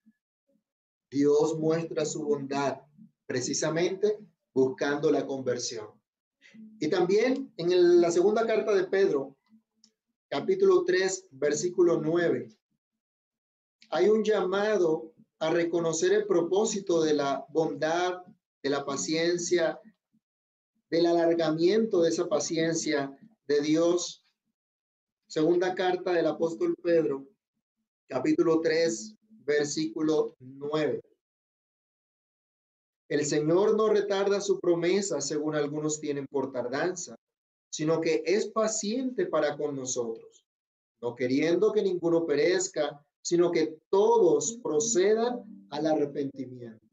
Dios 1.11 1.59
muestra 1.59 2.05
su 2.05 2.23
bondad 2.23 2.83
precisamente 3.25 4.19
buscando 4.53 5.11
la 5.11 5.27
conversión. 5.27 5.97
Y 6.79 6.89
también 6.89 7.53
en 7.57 8.01
la 8.01 8.11
segunda 8.11 8.47
carta 8.47 8.75
de 8.75 8.85
Pedro, 8.85 9.37
capítulo 10.29 10.85
3, 10.85 11.29
versículo 11.33 12.01
9, 12.01 12.49
hay 13.91 14.09
un 14.09 14.25
llamado 14.25 15.13
a 15.39 15.51
reconocer 15.51 16.13
el 16.13 16.27
propósito 16.27 17.03
de 17.03 17.15
la 17.15 17.45
bondad, 17.49 18.23
de 18.63 18.71
la 18.71 18.85
paciencia, 18.85 19.81
del 20.91 21.07
alargamiento 21.07 22.03
de 22.03 22.11
esa 22.11 22.29
paciencia 22.29 23.17
de 23.47 23.61
Dios. 23.61 24.25
Segunda 25.27 25.75
carta 25.75 26.13
del 26.13 26.27
apóstol 26.27 26.75
Pedro, 26.83 27.27
capítulo 28.09 28.61
3, 28.61 29.17
versículo 29.45 30.37
9. 30.41 31.01
El 33.09 33.25
Señor 33.25 33.77
no 33.77 33.89
retarda 33.89 34.41
su 34.41 34.59
promesa, 34.59 35.21
según 35.21 35.55
algunos 35.55 36.01
tienen 36.01 36.27
por 36.27 36.51
tardanza, 36.51 37.17
sino 37.71 38.01
que 38.01 38.23
es 38.25 38.47
paciente 38.47 39.27
para 39.27 39.57
con 39.57 39.77
nosotros, 39.77 40.45
no 41.01 41.15
queriendo 41.15 41.73
que 41.73 41.83
ninguno 41.83 42.27
perezca, 42.27 43.01
sino 43.23 43.51
que 43.51 43.79
todos 43.91 44.59
procedan 44.63 45.67
al 45.71 45.87
arrepentimiento. 45.87 46.87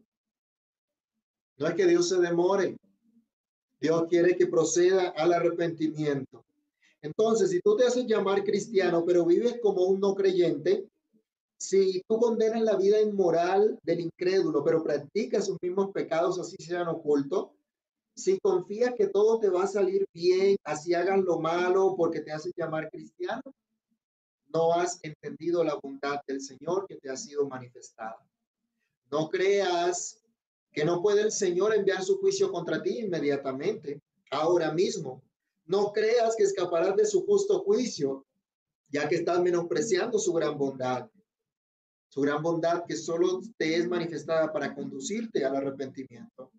No 1.58 1.68
es 1.68 1.76
que 1.76 1.88
Dios 1.88 2.10
se 2.10 2.20
demore, 2.20 2.76
Dios 3.80 4.06
quiere 4.10 4.36
que 4.36 4.48
proceda 4.48 5.10
al 5.10 5.34
arrepentimiento. 5.34 6.46
Entonces, 7.02 7.50
si 7.52 7.60
tú 7.60 7.76
te 7.76 7.86
haces 7.86 8.06
llamar 8.06 8.44
cristiano, 8.44 9.04
pero 9.06 9.26
vives 9.26 9.60
como 9.62 9.84
un 9.84 10.00
no 10.00 10.16
creyente, 10.16 10.88
si 11.64 12.04
tú 12.10 12.20
condenas 12.20 12.62
la 12.62 12.76
vida 12.76 13.00
inmoral 13.00 13.80
del 13.84 14.02
incrédulo, 14.02 14.66
pero 14.66 14.84
practicas 14.84 15.46
sus 15.46 15.58
mismos 15.62 15.92
pecados, 15.94 16.38
así 16.38 16.58
sean 16.60 16.90
ocultos, 16.90 17.52
si 18.14 18.38
confías 18.40 18.94
que 18.98 19.08
todo 19.08 19.40
te 19.40 19.48
va 19.48 19.64
a 19.64 19.68
salir 19.68 20.06
bien, 20.14 20.58
así 20.66 20.94
hagas 20.94 21.20
lo 21.20 21.40
malo 21.40 21.96
porque 21.96 22.20
te 22.20 22.34
haces 22.34 22.52
llamar 22.58 22.90
cristiano, 22.92 23.42
no 24.54 24.74
has 24.74 25.00
entendido 25.04 25.64
la 25.64 25.76
bondad 25.82 26.20
del 26.28 26.42
Señor 26.42 26.86
que 26.86 26.98
te 26.98 27.10
ha 27.10 27.16
sido 27.16 27.48
manifestada. 27.48 28.20
No 29.10 29.30
creas 29.30 30.20
que 30.74 30.84
no 30.84 31.02
puede 31.02 31.22
el 31.22 31.32
Señor 31.32 31.74
enviar 31.74 32.04
su 32.04 32.20
juicio 32.20 32.52
contra 32.52 32.84
ti 32.84 33.00
inmediatamente, 33.00 34.02
ahora 34.32 34.74
mismo. 34.74 35.24
No 35.66 35.94
creas 35.94 36.36
que 36.36 36.44
escaparás 36.44 36.98
de 36.98 37.06
su 37.06 37.26
justo 37.26 37.64
juicio, 37.64 38.26
ya 38.90 39.08
que 39.08 39.16
estás 39.16 39.42
menospreciando 39.42 40.20
su 40.20 40.34
gran 40.34 40.58
bondad. 40.58 41.10
Su 42.14 42.22
gran 42.22 42.44
bondad 42.44 42.84
que 42.86 42.96
solo 42.96 43.42
te 43.58 43.76
es 43.76 43.88
manifestada 43.88 44.54
para 44.54 44.76
conducirte 44.76 45.44
al 45.44 45.56
arrepentimiento. 45.56 46.52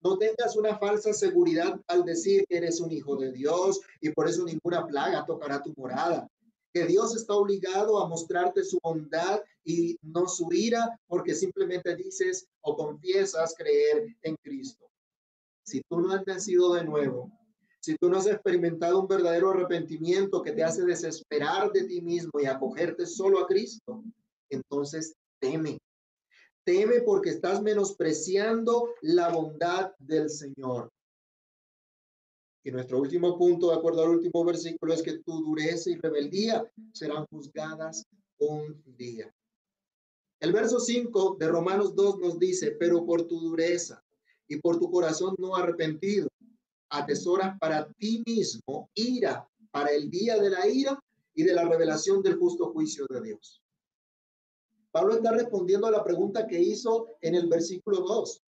No 0.00 0.16
tengas 0.16 0.56
una 0.56 0.78
falsa 0.78 1.12
seguridad 1.12 1.80
al 1.88 2.04
decir 2.04 2.44
que 2.48 2.58
eres 2.58 2.80
un 2.80 2.92
hijo 2.92 3.16
de 3.16 3.32
Dios 3.32 3.80
y 4.00 4.10
por 4.10 4.28
eso 4.28 4.44
ninguna 4.44 4.86
plaga 4.86 5.26
tocará 5.26 5.60
tu 5.60 5.74
morada 5.76 6.30
que 6.72 6.86
Dios 6.86 7.16
está 7.16 7.34
obligado 7.34 7.98
a 7.98 8.06
mostrarte 8.06 8.62
su 8.62 8.78
bondad 8.80 9.40
y 9.64 9.98
no 10.02 10.28
su 10.28 10.52
ira 10.52 10.96
porque 11.08 11.34
simplemente 11.34 11.96
dices 11.96 12.46
o 12.60 12.76
confiesas 12.76 13.56
creer 13.58 14.14
en 14.22 14.36
Cristo. 14.36 14.88
Si 15.64 15.82
tú 15.88 16.00
no 16.00 16.12
has 16.12 16.24
nacido 16.24 16.74
de 16.74 16.84
nuevo, 16.84 17.32
si 17.80 17.96
tú 17.96 18.08
no 18.08 18.18
has 18.18 18.28
experimentado 18.28 19.00
un 19.00 19.08
verdadero 19.08 19.50
arrepentimiento 19.50 20.42
que 20.42 20.52
te 20.52 20.62
hace 20.62 20.84
desesperar 20.84 21.72
de 21.72 21.82
ti 21.82 22.00
mismo 22.02 22.38
y 22.38 22.46
acogerte 22.46 23.04
solo 23.04 23.40
a 23.40 23.48
Cristo, 23.48 24.04
entonces 24.50 25.14
teme. 25.40 25.78
Teme 26.64 27.00
porque 27.02 27.30
estás 27.30 27.62
menospreciando 27.62 28.94
la 29.02 29.28
bondad 29.28 29.92
del 29.98 30.28
Señor. 30.30 30.90
Y 32.64 32.72
nuestro 32.72 32.98
último 32.98 33.38
punto, 33.38 33.70
de 33.70 33.76
acuerdo 33.76 34.02
al 34.02 34.10
último 34.10 34.44
versículo, 34.44 34.92
es 34.92 35.02
que 35.02 35.18
tu 35.18 35.40
dureza 35.44 35.88
y 35.90 35.96
rebeldía 35.96 36.68
serán 36.92 37.24
juzgadas 37.26 38.04
un 38.38 38.82
día. 38.96 39.32
El 40.40 40.52
verso 40.52 40.80
5 40.80 41.36
de 41.38 41.48
Romanos 41.48 41.94
2 41.94 42.18
nos 42.18 42.38
dice, 42.38 42.72
pero 42.72 43.06
por 43.06 43.26
tu 43.26 43.38
dureza 43.40 44.02
y 44.48 44.56
por 44.60 44.78
tu 44.78 44.90
corazón 44.90 45.34
no 45.38 45.54
arrepentido, 45.54 46.28
atesoras 46.90 47.56
para 47.58 47.88
ti 47.94 48.22
mismo 48.26 48.90
ira 48.94 49.48
para 49.70 49.90
el 49.90 50.10
día 50.10 50.36
de 50.38 50.50
la 50.50 50.66
ira 50.66 50.98
y 51.34 51.42
de 51.42 51.54
la 51.54 51.64
revelación 51.64 52.22
del 52.22 52.36
justo 52.36 52.72
juicio 52.72 53.06
de 53.08 53.22
Dios. 53.22 53.62
Pablo 54.96 55.16
está 55.16 55.30
respondiendo 55.32 55.86
a 55.86 55.90
la 55.90 56.02
pregunta 56.02 56.46
que 56.46 56.58
hizo 56.58 57.18
en 57.20 57.34
el 57.34 57.48
versículo 57.48 57.98
2. 57.98 58.42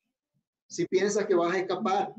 Si 0.66 0.86
piensas 0.86 1.26
que 1.26 1.34
vas 1.34 1.52
a 1.52 1.58
escapar, 1.58 2.14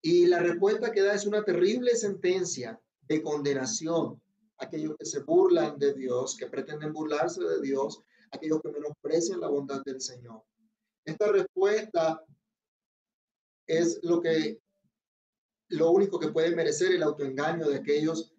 y 0.00 0.26
la 0.26 0.38
respuesta 0.38 0.92
que 0.92 1.02
da 1.02 1.14
es 1.14 1.26
una 1.26 1.42
terrible 1.42 1.96
sentencia 1.96 2.80
de 3.08 3.20
condenación. 3.20 4.22
Aquellos 4.58 4.94
que 4.96 5.06
se 5.06 5.22
burlan 5.24 5.76
de 5.76 5.92
Dios, 5.94 6.36
que 6.36 6.46
pretenden 6.46 6.92
burlarse 6.92 7.42
de 7.42 7.60
Dios, 7.60 8.00
aquellos 8.30 8.60
que 8.62 8.70
menosprecian 8.70 9.40
la 9.40 9.48
bondad 9.48 9.82
del 9.82 10.00
Señor. 10.00 10.44
Esta 11.04 11.32
respuesta 11.32 12.24
es 13.66 13.98
lo 14.04 14.20
que 14.20 14.60
lo 15.70 15.90
único 15.90 16.20
que 16.20 16.28
puede 16.28 16.54
merecer 16.54 16.92
el 16.92 17.02
autoengaño 17.02 17.68
de 17.70 17.78
aquellos 17.78 18.32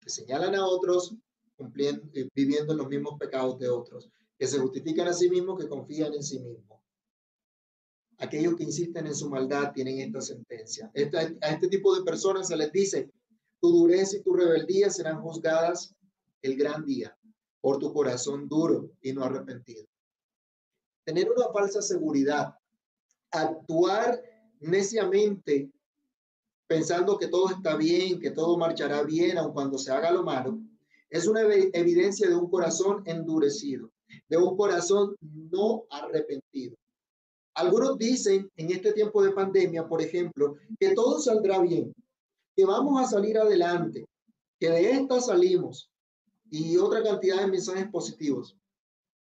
que 0.00 0.10
señalan 0.10 0.56
a 0.56 0.66
otros 0.66 1.14
cumpliendo, 1.60 2.02
eh, 2.14 2.28
viviendo 2.34 2.74
los 2.74 2.88
mismos 2.88 3.18
pecados 3.18 3.58
de 3.58 3.68
otros, 3.68 4.10
que 4.38 4.46
se 4.46 4.58
justifican 4.58 5.06
a 5.08 5.12
sí 5.12 5.28
mismos, 5.28 5.60
que 5.60 5.68
confían 5.68 6.14
en 6.14 6.22
sí 6.22 6.40
mismos 6.40 6.80
aquellos 8.20 8.54
que 8.54 8.64
insisten 8.64 9.06
en 9.06 9.14
su 9.14 9.28
maldad 9.28 9.72
tienen 9.72 9.98
esta 9.98 10.20
sentencia. 10.20 10.90
a 10.94 11.48
este 11.48 11.68
tipo 11.68 11.94
de 11.94 12.04
personas 12.04 12.48
se 12.48 12.56
les 12.56 12.70
dice, 12.70 13.10
tu 13.60 13.70
dureza 13.70 14.16
y 14.16 14.22
tu 14.22 14.34
rebeldía 14.34 14.90
serán 14.90 15.20
juzgadas 15.22 15.94
el 16.42 16.56
gran 16.56 16.84
día 16.84 17.16
por 17.60 17.78
tu 17.78 17.92
corazón 17.92 18.48
duro 18.48 18.90
y 19.02 19.12
no 19.12 19.24
arrepentido. 19.24 19.86
Tener 21.04 21.30
una 21.30 21.48
falsa 21.52 21.82
seguridad, 21.82 22.54
actuar 23.30 24.22
neciamente 24.60 25.70
pensando 26.66 27.18
que 27.18 27.28
todo 27.28 27.50
está 27.50 27.76
bien, 27.76 28.20
que 28.20 28.30
todo 28.30 28.56
marchará 28.56 29.02
bien, 29.02 29.38
aun 29.38 29.52
cuando 29.52 29.78
se 29.78 29.90
haga 29.90 30.10
lo 30.12 30.22
malo, 30.22 30.58
es 31.10 31.26
una 31.26 31.42
evidencia 31.42 32.28
de 32.28 32.36
un 32.36 32.48
corazón 32.48 33.02
endurecido, 33.04 33.90
de 34.28 34.36
un 34.36 34.56
corazón 34.56 35.16
no 35.20 35.84
arrepentido. 35.90 36.76
Algunos 37.54 37.98
dicen 37.98 38.48
en 38.56 38.70
este 38.70 38.92
tiempo 38.92 39.22
de 39.22 39.32
pandemia, 39.32 39.88
por 39.88 40.00
ejemplo, 40.00 40.56
que 40.78 40.94
todo 40.94 41.18
saldrá 41.18 41.60
bien, 41.60 41.92
que 42.56 42.64
vamos 42.64 43.02
a 43.02 43.08
salir 43.08 43.38
adelante, 43.38 44.06
que 44.58 44.70
de 44.70 44.92
esta 44.92 45.20
salimos 45.20 45.90
y 46.50 46.76
otra 46.76 47.02
cantidad 47.02 47.40
de 47.40 47.50
mensajes 47.50 47.88
positivos. 47.90 48.56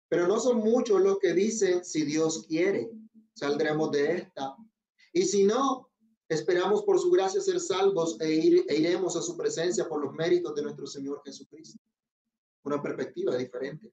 Pero 0.08 0.26
no 0.26 0.40
son 0.40 0.58
muchos 0.58 1.00
los 1.00 1.18
que 1.18 1.34
dicen, 1.34 1.84
si 1.84 2.04
Dios 2.04 2.46
quiere, 2.48 2.90
saldremos 3.34 3.92
de 3.92 4.16
esta. 4.16 4.56
Y 5.12 5.22
si 5.22 5.44
no, 5.44 5.89
esperamos 6.30 6.84
por 6.84 6.98
su 7.00 7.10
gracia 7.10 7.40
ser 7.40 7.58
salvos 7.58 8.16
e, 8.20 8.64
e 8.68 8.76
iremos 8.76 9.16
a 9.16 9.22
su 9.22 9.36
presencia 9.36 9.88
por 9.88 10.00
los 10.00 10.14
méritos 10.14 10.54
de 10.54 10.62
nuestro 10.62 10.86
Señor 10.86 11.20
Jesucristo. 11.24 11.78
Una 12.62 12.80
perspectiva 12.80 13.36
diferente. 13.36 13.92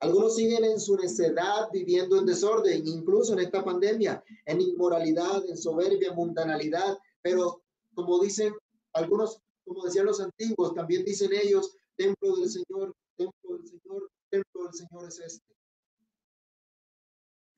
Algunos 0.00 0.36
siguen 0.36 0.64
en 0.64 0.80
su 0.80 0.96
necedad, 0.96 1.68
viviendo 1.70 2.18
en 2.18 2.24
desorden, 2.24 2.86
incluso 2.86 3.34
en 3.34 3.40
esta 3.40 3.62
pandemia, 3.62 4.24
en 4.46 4.60
inmoralidad, 4.62 5.44
en 5.46 5.58
soberbia, 5.58 6.08
en 6.08 6.14
mundanalidad. 6.14 6.98
Pero 7.20 7.62
como 7.94 8.18
dicen 8.20 8.54
algunos, 8.94 9.38
como 9.66 9.84
decían 9.84 10.06
los 10.06 10.20
antiguos, 10.20 10.72
también 10.74 11.04
dicen 11.04 11.30
ellos, 11.34 11.74
templo 11.96 12.36
del 12.36 12.48
Señor, 12.48 12.94
templo 13.16 13.58
del 13.58 13.68
Señor, 13.68 14.10
templo 14.30 14.64
del 14.64 14.72
Señor 14.72 15.08
es 15.08 15.18
este. 15.18 15.54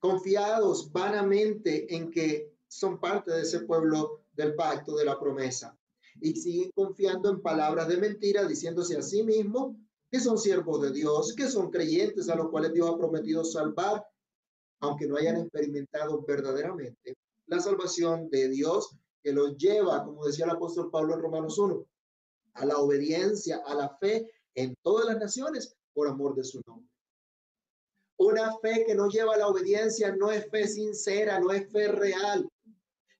Confiados 0.00 0.90
vanamente 0.90 1.94
en 1.94 2.10
que 2.10 2.58
son 2.70 3.00
parte 3.00 3.32
de 3.32 3.42
ese 3.42 3.60
pueblo 3.60 4.22
del 4.32 4.54
pacto, 4.54 4.96
de 4.96 5.04
la 5.04 5.18
promesa. 5.18 5.76
Y 6.20 6.34
siguen 6.36 6.70
confiando 6.72 7.28
en 7.30 7.42
palabras 7.42 7.88
de 7.88 7.96
mentira, 7.96 8.46
diciéndose 8.46 8.96
a 8.96 9.02
sí 9.02 9.24
mismo 9.24 9.76
que 10.10 10.20
son 10.20 10.38
siervos 10.38 10.80
de 10.82 10.92
Dios, 10.92 11.34
que 11.34 11.48
son 11.48 11.70
creyentes 11.70 12.28
a 12.28 12.36
los 12.36 12.48
cuales 12.48 12.72
Dios 12.72 12.88
ha 12.88 12.96
prometido 12.96 13.44
salvar, 13.44 14.04
aunque 14.80 15.06
no 15.06 15.16
hayan 15.16 15.36
experimentado 15.36 16.22
verdaderamente 16.22 17.14
la 17.46 17.60
salvación 17.60 18.30
de 18.30 18.48
Dios 18.48 18.96
que 19.22 19.32
los 19.32 19.56
lleva, 19.56 20.04
como 20.04 20.24
decía 20.24 20.44
el 20.44 20.52
apóstol 20.52 20.90
Pablo 20.90 21.14
en 21.14 21.20
Romanos 21.20 21.58
1, 21.58 21.84
a 22.54 22.66
la 22.66 22.78
obediencia, 22.78 23.62
a 23.66 23.74
la 23.74 23.96
fe 23.98 24.30
en 24.54 24.74
todas 24.82 25.06
las 25.06 25.18
naciones 25.18 25.76
por 25.92 26.08
amor 26.08 26.34
de 26.36 26.44
su 26.44 26.60
nombre. 26.66 26.88
Una 28.18 28.56
fe 28.58 28.84
que 28.86 28.94
no 28.94 29.08
lleva 29.08 29.34
a 29.34 29.38
la 29.38 29.48
obediencia 29.48 30.14
no 30.14 30.30
es 30.30 30.48
fe 30.50 30.68
sincera, 30.68 31.40
no 31.40 31.50
es 31.52 31.70
fe 31.72 31.88
real. 31.88 32.46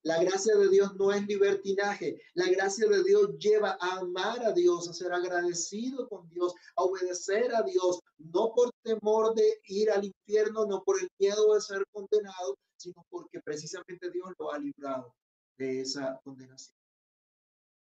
La 0.03 0.23
gracia 0.23 0.57
de 0.57 0.69
Dios 0.69 0.97
no 0.97 1.13
es 1.13 1.27
libertinaje. 1.27 2.21
La 2.35 2.49
gracia 2.49 2.89
de 2.89 3.03
Dios 3.05 3.37
lleva 3.39 3.77
a 3.81 3.99
amar 3.99 4.43
a 4.45 4.53
Dios, 4.53 4.89
a 4.89 4.95
ser 4.95 5.13
agradecido 5.13 6.09
con 6.09 6.27
Dios, 6.31 6.55
a 6.77 6.85
obedecer 6.85 7.55
a 7.55 7.63
Dios, 7.63 8.01
no 8.17 8.53
por 8.55 8.71
temor 8.83 9.35
de 9.35 9.61
ir 9.65 9.91
al 9.91 10.05
infierno, 10.05 10.65
no 10.65 10.83
por 10.83 11.01
el 11.01 11.09
miedo 11.19 11.55
de 11.55 11.61
ser 11.61 11.85
condenado, 11.93 12.57
sino 12.77 13.05
porque 13.11 13.41
precisamente 13.45 14.11
Dios 14.11 14.33
lo 14.39 14.53
ha 14.53 14.59
librado 14.59 15.15
de 15.59 15.83
esa 15.83 16.19
condenación. 16.25 16.75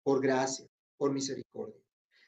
Por 0.03 0.21
gracia, 0.21 0.67
por 0.97 1.13
misericordia. 1.13 1.81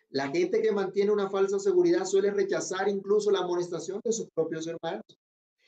La 0.10 0.30
gente 0.30 0.62
que 0.62 0.72
mantiene 0.72 1.12
una 1.12 1.30
falsa 1.30 1.60
seguridad 1.60 2.06
suele 2.06 2.32
rechazar 2.32 2.88
incluso 2.88 3.32
la 3.32 3.40
amonestación 3.40 4.00
de 4.06 4.14
sus 4.14 4.30
propios 4.30 4.66
hermanos 4.68 5.20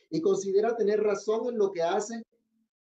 y 0.09 0.21
considera 0.21 0.77
tener 0.77 1.03
razón 1.03 1.49
en 1.49 1.57
lo 1.57 1.73
que 1.73 1.81
hace 1.81 2.23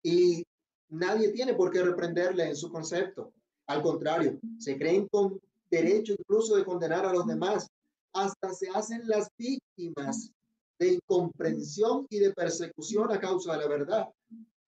y 0.03 0.45
nadie 0.89 1.29
tiene 1.29 1.53
por 1.53 1.71
qué 1.71 1.81
reprenderle 1.83 2.47
en 2.47 2.55
su 2.55 2.71
concepto. 2.71 3.33
Al 3.67 3.81
contrario, 3.81 4.39
se 4.57 4.77
creen 4.77 5.07
con 5.07 5.39
derecho 5.69 6.13
incluso 6.13 6.55
de 6.55 6.65
condenar 6.65 7.05
a 7.05 7.13
los 7.13 7.27
demás. 7.27 7.67
Hasta 8.13 8.53
se 8.53 8.69
hacen 8.69 9.07
las 9.07 9.29
víctimas 9.37 10.31
de 10.79 10.93
incomprensión 10.93 12.07
y 12.09 12.19
de 12.19 12.33
persecución 12.33 13.11
a 13.11 13.19
causa 13.19 13.53
de 13.53 13.59
la 13.59 13.67
verdad, 13.67 14.09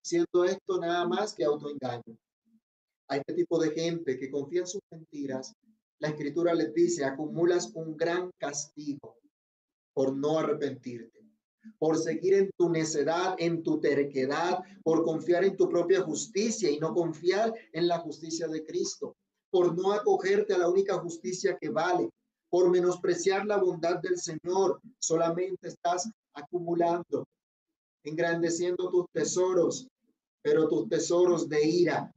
siendo 0.04 0.44
esto 0.44 0.80
nada 0.80 1.08
más 1.08 1.34
que 1.34 1.46
autoengaño. 1.46 2.18
A 3.08 3.18
este 3.18 3.34
tipo 3.34 3.60
de 3.60 3.72
gente 3.72 4.20
que 4.20 4.30
confía 4.30 4.62
en 4.62 4.68
sus 4.68 4.82
mentiras, 4.92 5.54
la 6.00 6.10
escritura 6.10 6.54
les 6.54 6.74
dice, 6.74 7.06
acumulas 7.06 7.72
un 7.74 7.98
gran 7.98 8.32
castigo 8.38 9.18
por 9.94 10.16
no 10.16 10.40
arrepentirte 10.40 11.21
por 11.78 11.98
seguir 11.98 12.34
en 12.34 12.52
tu 12.58 12.70
necedad, 12.70 13.36
en 13.38 13.64
tu 13.64 13.80
terquedad, 13.80 14.60
por 14.84 15.04
confiar 15.04 15.44
en 15.44 15.58
tu 15.58 15.70
propia 15.70 16.02
justicia 16.02 16.70
y 16.70 16.80
no 16.80 16.94
confiar 16.94 17.54
en 17.74 17.88
la 17.88 18.00
justicia 18.00 18.48
de 18.48 18.66
Cristo, 18.66 19.16
por 19.50 19.78
no 19.78 19.92
acogerte 19.92 20.54
a 20.54 20.58
la 20.58 20.70
única 20.70 20.98
justicia 21.00 21.58
que 21.60 21.70
vale, 21.70 22.10
por 22.50 22.70
menospreciar 22.70 23.46
la 23.46 23.58
bondad 23.58 24.00
del 24.00 24.18
Señor, 24.18 24.82
solamente 25.00 25.70
estás 25.70 26.10
acumulando, 26.34 27.26
engrandeciendo 28.04 28.90
tus 28.90 29.06
tesoros, 29.14 29.88
pero 30.42 30.68
tus 30.68 30.90
tesoros 30.90 31.48
de 31.48 31.66
ira. 31.66 32.14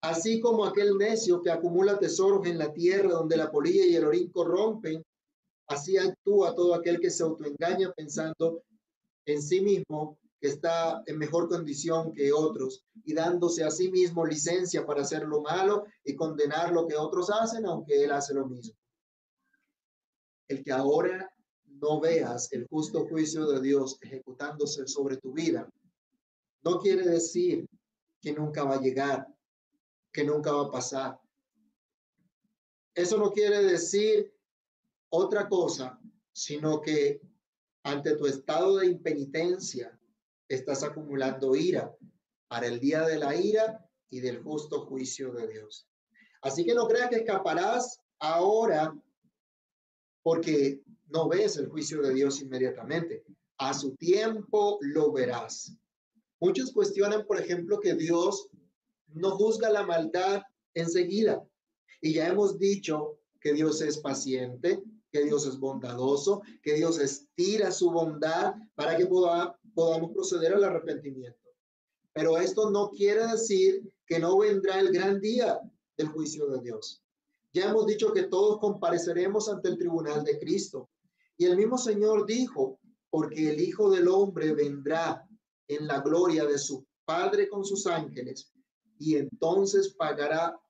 Así 0.00 0.40
como 0.40 0.64
aquel 0.64 0.96
necio 0.96 1.42
que 1.42 1.50
acumula 1.50 1.98
tesoros 1.98 2.46
en 2.46 2.58
la 2.58 2.72
tierra 2.72 3.10
donde 3.10 3.36
la 3.36 3.50
polilla 3.50 3.84
y 3.84 3.96
el 3.96 4.04
orín 4.04 4.30
corrompen, 4.30 5.02
así 5.68 5.98
actúa 5.98 6.54
todo 6.54 6.74
aquel 6.74 6.98
que 6.98 7.10
se 7.10 7.22
autoengaña 7.22 7.92
pensando 7.92 8.62
en 9.26 9.42
sí 9.42 9.60
mismo 9.60 10.18
que 10.40 10.48
está 10.48 11.02
en 11.06 11.18
mejor 11.18 11.48
condición 11.48 12.12
que 12.12 12.32
otros 12.32 12.84
y 13.04 13.14
dándose 13.14 13.64
a 13.64 13.70
sí 13.70 13.90
mismo 13.90 14.24
licencia 14.24 14.86
para 14.86 15.02
hacer 15.02 15.24
lo 15.24 15.42
malo 15.42 15.84
y 16.04 16.14
condenar 16.14 16.72
lo 16.72 16.86
que 16.86 16.96
otros 16.96 17.30
hacen, 17.30 17.66
aunque 17.66 18.04
él 18.04 18.12
hace 18.12 18.34
lo 18.34 18.46
mismo. 18.46 18.74
El 20.48 20.62
que 20.62 20.72
ahora 20.72 21.30
no 21.64 22.00
veas 22.00 22.52
el 22.52 22.66
justo 22.68 23.06
juicio 23.06 23.46
de 23.46 23.60
Dios 23.60 23.98
ejecutándose 24.00 24.86
sobre 24.86 25.16
tu 25.16 25.32
vida, 25.32 25.68
no 26.62 26.78
quiere 26.78 27.04
decir 27.04 27.68
que 28.20 28.32
nunca 28.32 28.64
va 28.64 28.76
a 28.76 28.80
llegar, 28.80 29.26
que 30.12 30.24
nunca 30.24 30.52
va 30.52 30.66
a 30.66 30.70
pasar. 30.70 31.20
Eso 32.94 33.18
no 33.18 33.30
quiere 33.30 33.62
decir 33.62 34.32
otra 35.10 35.48
cosa, 35.48 36.00
sino 36.32 36.80
que 36.80 37.20
ante 37.86 38.16
tu 38.16 38.26
estado 38.26 38.78
de 38.78 38.86
impenitencia, 38.86 39.96
estás 40.48 40.82
acumulando 40.82 41.54
ira 41.54 41.94
para 42.48 42.66
el 42.66 42.80
día 42.80 43.06
de 43.06 43.16
la 43.16 43.36
ira 43.36 43.88
y 44.10 44.18
del 44.18 44.42
justo 44.42 44.86
juicio 44.86 45.32
de 45.32 45.46
Dios. 45.46 45.88
Así 46.42 46.64
que 46.64 46.74
no 46.74 46.88
creas 46.88 47.10
que 47.10 47.16
escaparás 47.18 48.00
ahora 48.18 48.92
porque 50.24 50.82
no 51.06 51.28
ves 51.28 51.58
el 51.58 51.68
juicio 51.68 52.02
de 52.02 52.12
Dios 52.12 52.42
inmediatamente. 52.42 53.22
A 53.58 53.72
su 53.72 53.94
tiempo 53.94 54.78
lo 54.80 55.12
verás. 55.12 55.72
Muchos 56.40 56.72
cuestionan, 56.72 57.24
por 57.24 57.38
ejemplo, 57.38 57.78
que 57.78 57.94
Dios 57.94 58.48
no 59.14 59.30
juzga 59.36 59.70
la 59.70 59.86
maldad 59.86 60.42
enseguida. 60.74 61.40
Y 62.00 62.14
ya 62.14 62.26
hemos 62.26 62.58
dicho 62.58 63.20
que 63.40 63.52
Dios 63.52 63.80
es 63.80 63.98
paciente, 63.98 64.82
que 65.16 65.24
Dios 65.24 65.46
es 65.46 65.58
bondadoso, 65.58 66.42
que 66.62 66.74
Dios 66.74 66.98
estira 66.98 67.72
su 67.72 67.90
bondad 67.90 68.54
para 68.74 68.96
que 68.98 69.06
podamos 69.06 70.12
proceder 70.12 70.52
al 70.52 70.64
arrepentimiento. 70.64 71.38
Pero 72.12 72.36
esto 72.36 72.70
no 72.70 72.90
quiere 72.90 73.26
decir 73.26 73.90
que 74.06 74.18
no 74.18 74.36
vendrá 74.38 74.78
el 74.78 74.92
gran 74.92 75.18
día 75.20 75.58
del 75.96 76.08
juicio 76.08 76.46
de 76.48 76.60
Dios. 76.60 77.02
Ya 77.54 77.70
hemos 77.70 77.86
dicho 77.86 78.12
que 78.12 78.24
todos 78.24 78.58
compareceremos 78.58 79.48
ante 79.48 79.70
el 79.70 79.78
tribunal 79.78 80.22
de 80.22 80.38
Cristo. 80.38 80.90
Y 81.38 81.46
el 81.46 81.56
mismo 81.56 81.78
Señor 81.78 82.26
dijo, 82.26 82.78
porque 83.08 83.50
el 83.50 83.60
Hijo 83.60 83.90
del 83.90 84.08
Hombre 84.08 84.52
vendrá 84.52 85.26
en 85.68 85.86
la 85.86 86.00
gloria 86.00 86.44
de 86.44 86.58
su 86.58 86.86
Padre 87.06 87.48
con 87.48 87.64
sus 87.64 87.86
ángeles, 87.86 88.52
y 88.98 89.16
entonces 89.16 89.94
pagará 89.94 90.60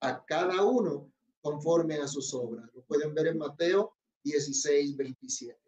a 0.00 0.24
cada 0.24 0.64
uno 0.64 1.12
conforme 1.44 1.96
a 1.96 2.08
sus 2.08 2.32
obras. 2.32 2.70
Lo 2.72 2.82
pueden 2.84 3.12
ver 3.12 3.26
en 3.26 3.36
Mateo 3.36 3.94
16, 4.22 4.96
27. 4.96 5.60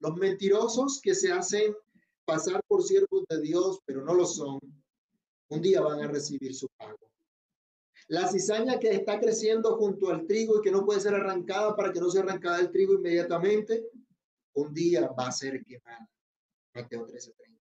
Los 0.00 0.14
mentirosos 0.16 1.00
que 1.02 1.14
se 1.14 1.32
hacen 1.32 1.74
pasar 2.26 2.62
por 2.68 2.82
siervos 2.82 3.24
de 3.30 3.40
Dios, 3.40 3.80
pero 3.86 4.04
no 4.04 4.12
lo 4.12 4.26
son, 4.26 4.60
un 5.48 5.62
día 5.62 5.80
van 5.80 6.02
a 6.02 6.06
recibir 6.06 6.54
su 6.54 6.68
pago. 6.76 6.98
La 8.08 8.28
cizaña 8.28 8.78
que 8.78 8.90
está 8.90 9.18
creciendo 9.18 9.78
junto 9.78 10.10
al 10.10 10.26
trigo 10.26 10.58
y 10.58 10.60
que 10.60 10.70
no 10.70 10.84
puede 10.84 11.00
ser 11.00 11.14
arrancada 11.14 11.74
para 11.74 11.90
que 11.90 12.00
no 12.00 12.10
sea 12.10 12.20
arrancada 12.22 12.60
el 12.60 12.70
trigo 12.70 12.92
inmediatamente, 12.92 13.88
un 14.52 14.74
día 14.74 15.08
va 15.18 15.28
a 15.28 15.32
ser 15.32 15.64
quemada. 15.64 16.10
Mateo 16.74 17.06
13:30. 17.06 17.58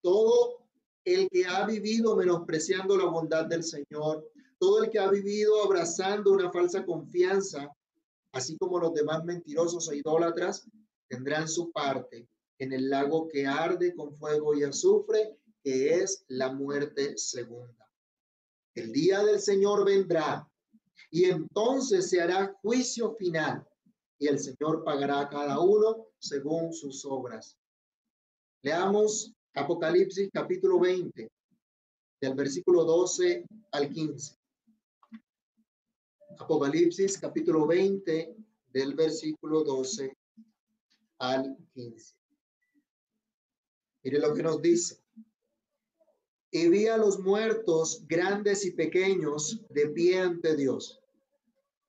Todo 0.00 0.70
el 1.04 1.28
que 1.28 1.44
ha 1.44 1.66
vivido 1.66 2.16
menospreciando 2.16 2.96
la 2.96 3.04
bondad 3.04 3.44
del 3.44 3.62
Señor, 3.62 4.26
todo 4.58 4.82
el 4.82 4.90
que 4.90 4.98
ha 4.98 5.08
vivido 5.08 5.62
abrazando 5.62 6.32
una 6.32 6.50
falsa 6.50 6.84
confianza, 6.84 7.70
así 8.32 8.56
como 8.58 8.78
los 8.78 8.94
demás 8.94 9.24
mentirosos 9.24 9.90
e 9.90 9.98
idólatras, 9.98 10.68
tendrán 11.08 11.48
su 11.48 11.70
parte 11.72 12.28
en 12.58 12.72
el 12.72 12.90
lago 12.90 13.28
que 13.28 13.46
arde 13.46 13.94
con 13.94 14.14
fuego 14.14 14.54
y 14.54 14.64
azufre, 14.64 15.36
que 15.62 15.94
es 15.94 16.24
la 16.28 16.52
muerte 16.52 17.16
segunda. 17.16 17.88
El 18.74 18.92
día 18.92 19.22
del 19.24 19.40
Señor 19.40 19.84
vendrá 19.84 20.48
y 21.10 21.24
entonces 21.24 22.10
se 22.10 22.20
hará 22.20 22.54
juicio 22.62 23.14
final 23.14 23.66
y 24.18 24.26
el 24.26 24.38
Señor 24.38 24.84
pagará 24.84 25.20
a 25.20 25.28
cada 25.28 25.60
uno 25.60 26.08
según 26.18 26.72
sus 26.72 27.04
obras. 27.04 27.56
Leamos 28.62 29.32
Apocalipsis 29.54 30.28
capítulo 30.32 30.78
20, 30.80 31.30
del 32.20 32.34
versículo 32.34 32.84
12 32.84 33.44
al 33.72 33.88
15. 33.88 34.37
Apocalipsis 36.40 37.18
capítulo 37.18 37.66
20 37.66 38.36
del 38.72 38.94
versículo 38.94 39.64
12 39.64 40.16
al 41.18 41.56
15. 41.74 42.14
Mire 44.04 44.20
lo 44.20 44.32
que 44.32 44.42
nos 44.44 44.62
dice. 44.62 45.02
Y 46.52 46.68
vi 46.68 46.86
a 46.86 46.96
los 46.96 47.18
muertos 47.18 48.06
grandes 48.06 48.64
y 48.64 48.70
pequeños 48.70 49.60
de 49.68 49.88
pie 49.88 50.20
ante 50.20 50.54
Dios. 50.56 51.00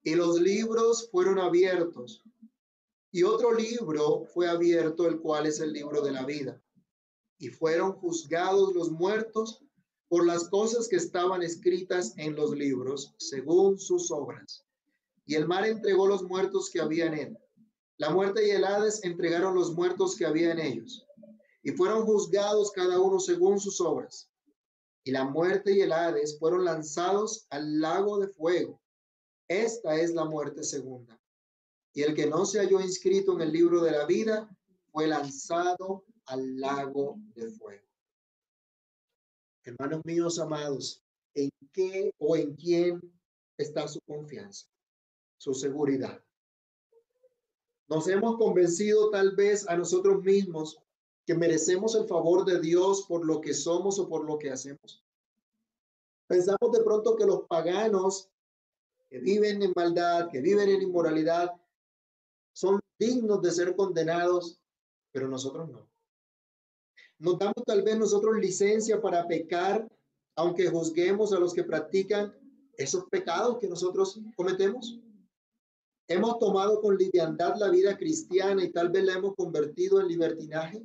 Y 0.02 0.16
los 0.16 0.42
libros 0.42 1.10
fueron 1.12 1.38
abiertos. 1.38 2.24
Y 3.12 3.24
otro 3.24 3.54
libro 3.54 4.26
fue 4.26 4.50
abierto, 4.50 5.08
el 5.08 5.20
cual 5.20 5.46
es 5.46 5.60
el 5.60 5.74
libro 5.74 6.02
de 6.02 6.12
la 6.12 6.26
vida. 6.26 6.62
Y 7.38 7.50
fueron 7.50 7.94
juzgados 7.94 8.74
los 8.74 8.90
muertos 8.90 9.64
por 10.10 10.26
las 10.26 10.50
cosas 10.50 10.88
que 10.88 10.96
estaban 10.96 11.44
escritas 11.44 12.14
en 12.18 12.36
los 12.36 12.52
libros 12.52 13.14
según 13.18 13.80
sus 13.80 14.12
obras. 14.12 14.66
y 15.26 15.36
el 15.36 15.48
mar 15.48 15.64
entregó 15.68 16.08
los 16.08 16.24
muertos 16.24 16.72
que 16.72 16.82
había 16.82 17.06
en 17.06 17.14
él. 17.14 17.38
La 17.98 18.10
muerte 18.10 18.48
y 18.48 18.50
el 18.50 18.66
Hades 18.66 19.04
entregaron 19.04 19.54
los 19.54 19.72
muertos 19.74 20.16
que 20.16 20.26
había 20.26 20.52
en 20.52 20.60
ellos, 20.60 21.06
y 21.62 21.70
fueron 21.72 22.04
juzgados 22.04 22.72
cada 22.72 23.00
uno 23.00 23.20
según 23.20 23.60
sus 23.60 23.80
obras. 23.80 24.32
Y 25.04 25.12
la 25.12 25.26
muerte 25.26 25.74
y 25.74 25.82
el 25.82 25.92
Hades 25.92 26.40
fueron 26.40 26.66
lanzados 26.66 27.46
al 27.52 27.80
lago 27.80 28.18
de 28.18 28.28
fuego. 28.30 28.82
Esta 29.48 30.00
es 30.00 30.16
la 30.16 30.26
muerte 30.26 30.64
segunda. 30.64 31.22
Y 31.94 32.02
el 32.02 32.16
que 32.16 32.26
no 32.26 32.46
se 32.48 32.60
halló 32.60 32.82
inscrito 32.82 33.34
en 33.34 33.42
el 33.42 33.52
libro 33.52 33.84
de 33.84 33.92
la 33.92 34.06
vida 34.06 34.50
fue 34.92 35.06
lanzado 35.06 36.06
al 36.26 36.60
lago 36.60 37.18
de 37.36 37.52
fuego. 37.52 37.89
Hermanos 39.64 40.02
míos 40.06 40.40
amados, 40.40 41.04
¿en 41.36 41.50
qué 41.74 42.14
o 42.18 42.36
en 42.36 42.56
quién 42.56 43.02
está 43.58 43.88
su 43.88 44.00
confianza, 44.02 44.68
su 45.38 45.54
seguridad? 45.54 46.24
Nos 47.88 48.08
hemos 48.08 48.38
convencido 48.38 49.10
tal 49.10 49.36
vez 49.36 49.68
a 49.68 49.76
nosotros 49.76 50.24
mismos 50.24 50.80
que 51.26 51.36
merecemos 51.36 51.96
el 51.96 52.08
favor 52.08 52.46
de 52.46 52.60
Dios 52.60 53.06
por 53.08 53.26
lo 53.26 53.42
que 53.42 53.54
somos 53.54 54.00
o 54.00 54.08
por 54.08 54.26
lo 54.26 54.38
que 54.38 54.52
hacemos. 54.52 55.04
Pensamos 56.28 56.72
de 56.72 56.84
pronto 56.84 57.16
que 57.16 57.26
los 57.26 57.48
paganos 57.48 58.30
que 59.10 59.20
viven 59.20 59.64
en 59.64 59.74
maldad, 59.76 60.30
que 60.30 60.40
viven 60.40 60.70
en 60.70 60.84
inmoralidad, 60.84 61.52
son 62.54 62.80
dignos 63.00 63.42
de 63.42 63.52
ser 63.52 63.76
condenados, 63.76 64.62
pero 65.12 65.28
nosotros 65.28 65.68
no. 65.70 65.89
Nos 67.20 67.38
damos 67.38 67.66
tal 67.66 67.84
vez 67.84 67.98
nosotros 67.98 68.38
licencia 68.38 69.02
para 69.02 69.28
pecar, 69.28 69.86
aunque 70.36 70.70
juzguemos 70.70 71.34
a 71.34 71.40
los 71.40 71.54
que 71.54 71.66
practican 71.66 72.34
esos 72.78 73.04
pecados 73.10 73.58
que 73.60 73.68
nosotros 73.68 74.22
cometemos. 74.38 74.98
Hemos 76.08 76.40
tomado 76.40 76.80
con 76.82 76.98
liviandad 76.98 77.56
la 77.58 77.70
vida 77.70 77.98
cristiana 77.98 78.64
y 78.64 78.72
tal 78.72 78.90
vez 78.90 79.04
la 79.04 79.16
hemos 79.16 79.36
convertido 79.36 80.00
en 80.00 80.08
libertinaje. 80.08 80.82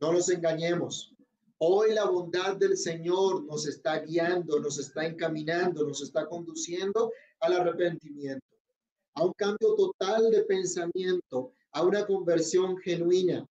No 0.00 0.12
nos 0.12 0.30
engañemos. 0.30 1.12
Hoy 1.58 1.92
la 1.92 2.08
bondad 2.08 2.56
del 2.56 2.76
Señor 2.76 3.44
nos 3.46 3.66
está 3.66 3.98
guiando, 3.98 4.60
nos 4.60 4.78
está 4.78 5.04
encaminando, 5.06 5.84
nos 5.84 6.00
está 6.02 6.28
conduciendo 6.28 7.10
al 7.40 7.54
arrepentimiento, 7.54 8.46
a 9.14 9.24
un 9.24 9.32
cambio 9.32 9.74
total 9.74 10.30
de 10.30 10.42
pensamiento, 10.42 11.52
a 11.72 11.82
una 11.82 12.06
conversión 12.06 12.76
genuina, 12.78 13.44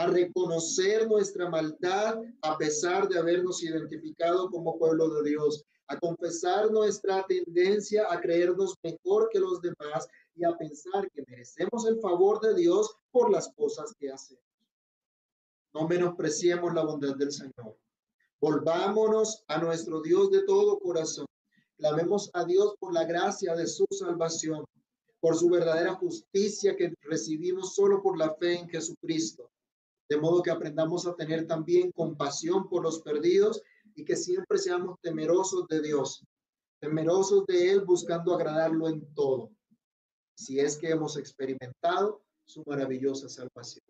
a 0.00 0.06
reconocer 0.06 1.06
nuestra 1.06 1.50
maldad 1.50 2.22
a 2.40 2.56
pesar 2.56 3.06
de 3.06 3.18
habernos 3.18 3.62
identificado 3.62 4.48
como 4.48 4.78
pueblo 4.78 5.10
de 5.10 5.28
Dios, 5.28 5.62
a 5.88 5.98
confesar 5.98 6.70
nuestra 6.70 7.26
tendencia 7.26 8.06
a 8.10 8.18
creernos 8.18 8.74
mejor 8.82 9.28
que 9.30 9.38
los 9.38 9.60
demás 9.60 10.08
y 10.34 10.44
a 10.44 10.56
pensar 10.56 11.10
que 11.10 11.22
merecemos 11.28 11.86
el 11.86 12.00
favor 12.00 12.40
de 12.40 12.54
Dios 12.54 12.96
por 13.10 13.30
las 13.30 13.52
cosas 13.52 13.92
que 13.98 14.10
hacemos. 14.10 14.42
No 15.74 15.86
menospreciemos 15.86 16.72
la 16.72 16.82
bondad 16.82 17.16
del 17.16 17.30
Señor. 17.30 17.76
Volvámonos 18.40 19.44
a 19.48 19.58
nuestro 19.58 20.00
Dios 20.00 20.30
de 20.30 20.44
todo 20.44 20.78
corazón. 20.78 21.26
Clamemos 21.76 22.30
a 22.32 22.46
Dios 22.46 22.74
por 22.80 22.94
la 22.94 23.04
gracia 23.04 23.54
de 23.54 23.66
su 23.66 23.84
salvación, 23.90 24.64
por 25.20 25.36
su 25.36 25.50
verdadera 25.50 25.94
justicia 25.96 26.74
que 26.74 26.94
recibimos 27.02 27.74
solo 27.74 28.02
por 28.02 28.16
la 28.16 28.34
fe 28.36 28.60
en 28.60 28.68
Jesucristo 28.70 29.50
de 30.10 30.16
modo 30.16 30.42
que 30.42 30.50
aprendamos 30.50 31.06
a 31.06 31.14
tener 31.14 31.46
también 31.46 31.92
compasión 31.92 32.68
por 32.68 32.82
los 32.82 33.00
perdidos 33.00 33.62
y 33.94 34.04
que 34.04 34.16
siempre 34.16 34.58
seamos 34.58 34.98
temerosos 35.00 35.68
de 35.68 35.80
Dios, 35.80 36.24
temerosos 36.80 37.46
de 37.46 37.70
Él, 37.70 37.82
buscando 37.82 38.34
agradarlo 38.34 38.88
en 38.88 39.14
todo, 39.14 39.52
si 40.34 40.58
es 40.58 40.76
que 40.76 40.90
hemos 40.90 41.16
experimentado 41.16 42.24
su 42.44 42.64
maravillosa 42.66 43.28
salvación. 43.28 43.84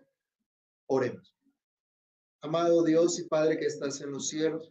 Oremos. 0.89 1.35
Amado 2.43 2.85
Dios 2.85 3.19
y 3.19 3.25
Padre 3.25 3.59
que 3.59 3.67
estás 3.67 4.03
en 4.03 4.11
los 4.11 4.29
cielos, 4.29 4.71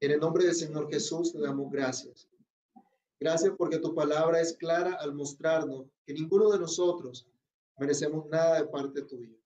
en 0.00 0.10
el 0.10 0.20
nombre 0.20 0.44
del 0.44 0.54
Señor 0.54 0.90
Jesús 0.90 1.32
te 1.32 1.40
damos 1.40 1.70
gracias. 1.70 2.28
Gracias 3.18 3.54
porque 3.56 3.78
tu 3.78 3.94
palabra 3.94 4.40
es 4.40 4.56
clara 4.58 4.94
al 4.94 5.14
mostrarnos 5.14 5.86
que 6.04 6.12
ninguno 6.12 6.50
de 6.50 6.58
nosotros 6.58 7.26
merecemos 7.78 8.26
nada 8.26 8.60
de 8.60 8.68
parte 8.68 9.02
tuya 9.02 9.41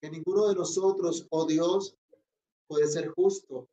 que 0.00 0.10
ninguno 0.10 0.48
de 0.48 0.54
nosotros, 0.54 1.26
oh 1.30 1.44
Dios, 1.44 1.96
puede 2.66 2.86
ser 2.88 3.08
justo 3.08 3.68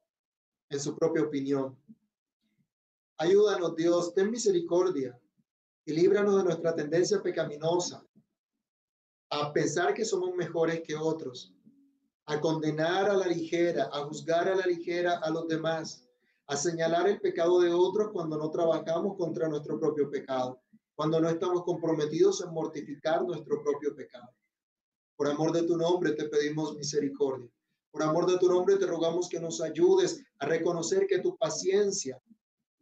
en 0.70 0.80
su 0.80 0.96
propia 0.96 1.24
opinión. 1.24 1.78
Ayúdanos, 3.18 3.76
Dios, 3.76 4.14
ten 4.14 4.30
misericordia 4.30 5.20
y 5.86 5.94
líbranos 5.94 6.38
de 6.38 6.44
nuestra 6.44 6.76
tendencia 6.76 7.22
pecaminosa 7.22 8.06
a 9.30 9.52
pensar 9.54 9.94
que 9.94 10.06
somos 10.06 10.36
mejores 10.36 10.82
que 10.82 10.96
otros, 10.96 11.54
a 12.26 12.40
condenar 12.40 13.10
a 13.10 13.14
la 13.14 13.28
ligera, 13.28 13.90
a 13.92 14.04
juzgar 14.06 14.48
a 14.48 14.56
la 14.56 14.66
ligera 14.66 15.18
a 15.20 15.30
los 15.30 15.48
demás, 15.48 16.06
a 16.48 16.56
señalar 16.56 17.08
el 17.08 17.20
pecado 17.20 17.60
de 17.60 17.74
otros 17.74 18.10
cuando 18.12 18.38
no 18.38 18.50
trabajamos 18.50 19.18
contra 19.18 19.48
nuestro 19.48 19.80
propio 19.80 20.10
pecado, 20.10 20.62
cuando 20.96 21.20
no 21.20 21.30
estamos 21.30 21.64
comprometidos 21.64 22.42
en 22.42 22.54
mortificar 22.54 23.24
nuestro 23.24 23.62
propio 23.64 23.96
pecado. 23.96 24.30
Por 25.18 25.28
amor 25.28 25.52
de 25.52 25.64
tu 25.64 25.76
nombre 25.76 26.14
te 26.14 26.30
pedimos 26.30 26.76
misericordia. 26.76 27.50
Por 27.92 28.04
amor 28.04 28.28
de 28.28 28.38
tu 28.38 28.48
nombre 28.48 28.78
te 28.78 28.86
rogamos 28.86 29.28
que 29.28 29.40
nos 29.40 29.60
ayudes 29.62 30.24
a 30.38 30.46
reconocer 30.46 31.08
que 31.08 31.20
tu 31.20 31.36
paciencia, 31.38 32.22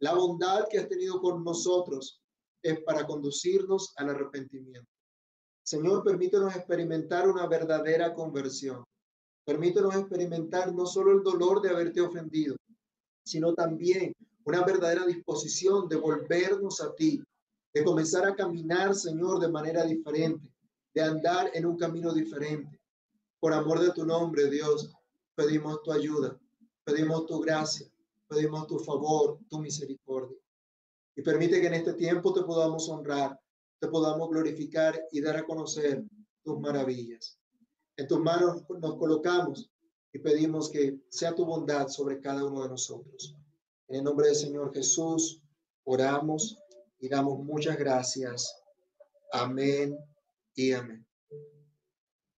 la 0.00 0.14
bondad 0.14 0.66
que 0.70 0.78
has 0.78 0.88
tenido 0.88 1.18
con 1.22 1.42
nosotros, 1.42 2.20
es 2.62 2.78
para 2.82 3.06
conducirnos 3.06 3.94
al 3.96 4.10
arrepentimiento. 4.10 4.90
Señor, 5.64 6.04
permítenos 6.04 6.54
experimentar 6.54 7.26
una 7.26 7.46
verdadera 7.46 8.12
conversión. 8.12 8.84
Permítenos 9.46 9.96
experimentar 9.96 10.74
no 10.74 10.84
solo 10.84 11.12
el 11.12 11.22
dolor 11.22 11.62
de 11.62 11.70
haberte 11.70 12.02
ofendido, 12.02 12.56
sino 13.24 13.54
también 13.54 14.12
una 14.44 14.62
verdadera 14.62 15.06
disposición 15.06 15.88
de 15.88 15.96
volvernos 15.96 16.82
a 16.82 16.94
ti, 16.94 17.22
de 17.72 17.84
comenzar 17.84 18.26
a 18.26 18.34
caminar, 18.34 18.94
Señor, 18.94 19.40
de 19.40 19.48
manera 19.48 19.84
diferente, 19.84 20.52
de 20.96 21.02
andar 21.02 21.50
en 21.52 21.66
un 21.66 21.76
camino 21.76 22.10
diferente. 22.14 22.80
Por 23.38 23.52
amor 23.52 23.80
de 23.80 23.92
tu 23.92 24.06
nombre, 24.06 24.48
Dios, 24.48 24.90
pedimos 25.34 25.82
tu 25.82 25.92
ayuda, 25.92 26.40
pedimos 26.84 27.26
tu 27.26 27.38
gracia, 27.38 27.86
pedimos 28.26 28.66
tu 28.66 28.78
favor, 28.78 29.38
tu 29.50 29.58
misericordia. 29.58 30.38
Y 31.14 31.20
permite 31.20 31.60
que 31.60 31.66
en 31.66 31.74
este 31.74 31.92
tiempo 31.92 32.32
te 32.32 32.40
podamos 32.44 32.88
honrar, 32.88 33.38
te 33.78 33.88
podamos 33.88 34.30
glorificar 34.30 34.98
y 35.12 35.20
dar 35.20 35.36
a 35.36 35.44
conocer 35.44 36.02
tus 36.42 36.58
maravillas. 36.60 37.38
En 37.98 38.08
tus 38.08 38.18
manos 38.18 38.62
nos 38.80 38.96
colocamos 38.96 39.70
y 40.14 40.18
pedimos 40.18 40.70
que 40.70 40.98
sea 41.10 41.34
tu 41.34 41.44
bondad 41.44 41.88
sobre 41.88 42.20
cada 42.20 42.42
uno 42.42 42.62
de 42.62 42.70
nosotros. 42.70 43.36
En 43.88 43.96
el 43.96 44.04
nombre 44.04 44.28
del 44.28 44.36
Señor 44.36 44.72
Jesús, 44.72 45.42
oramos 45.84 46.56
y 46.98 47.10
damos 47.10 47.38
muchas 47.40 47.76
gracias. 47.76 48.62
Amén 49.30 49.98
y 50.56 50.72
amén. 50.72 51.06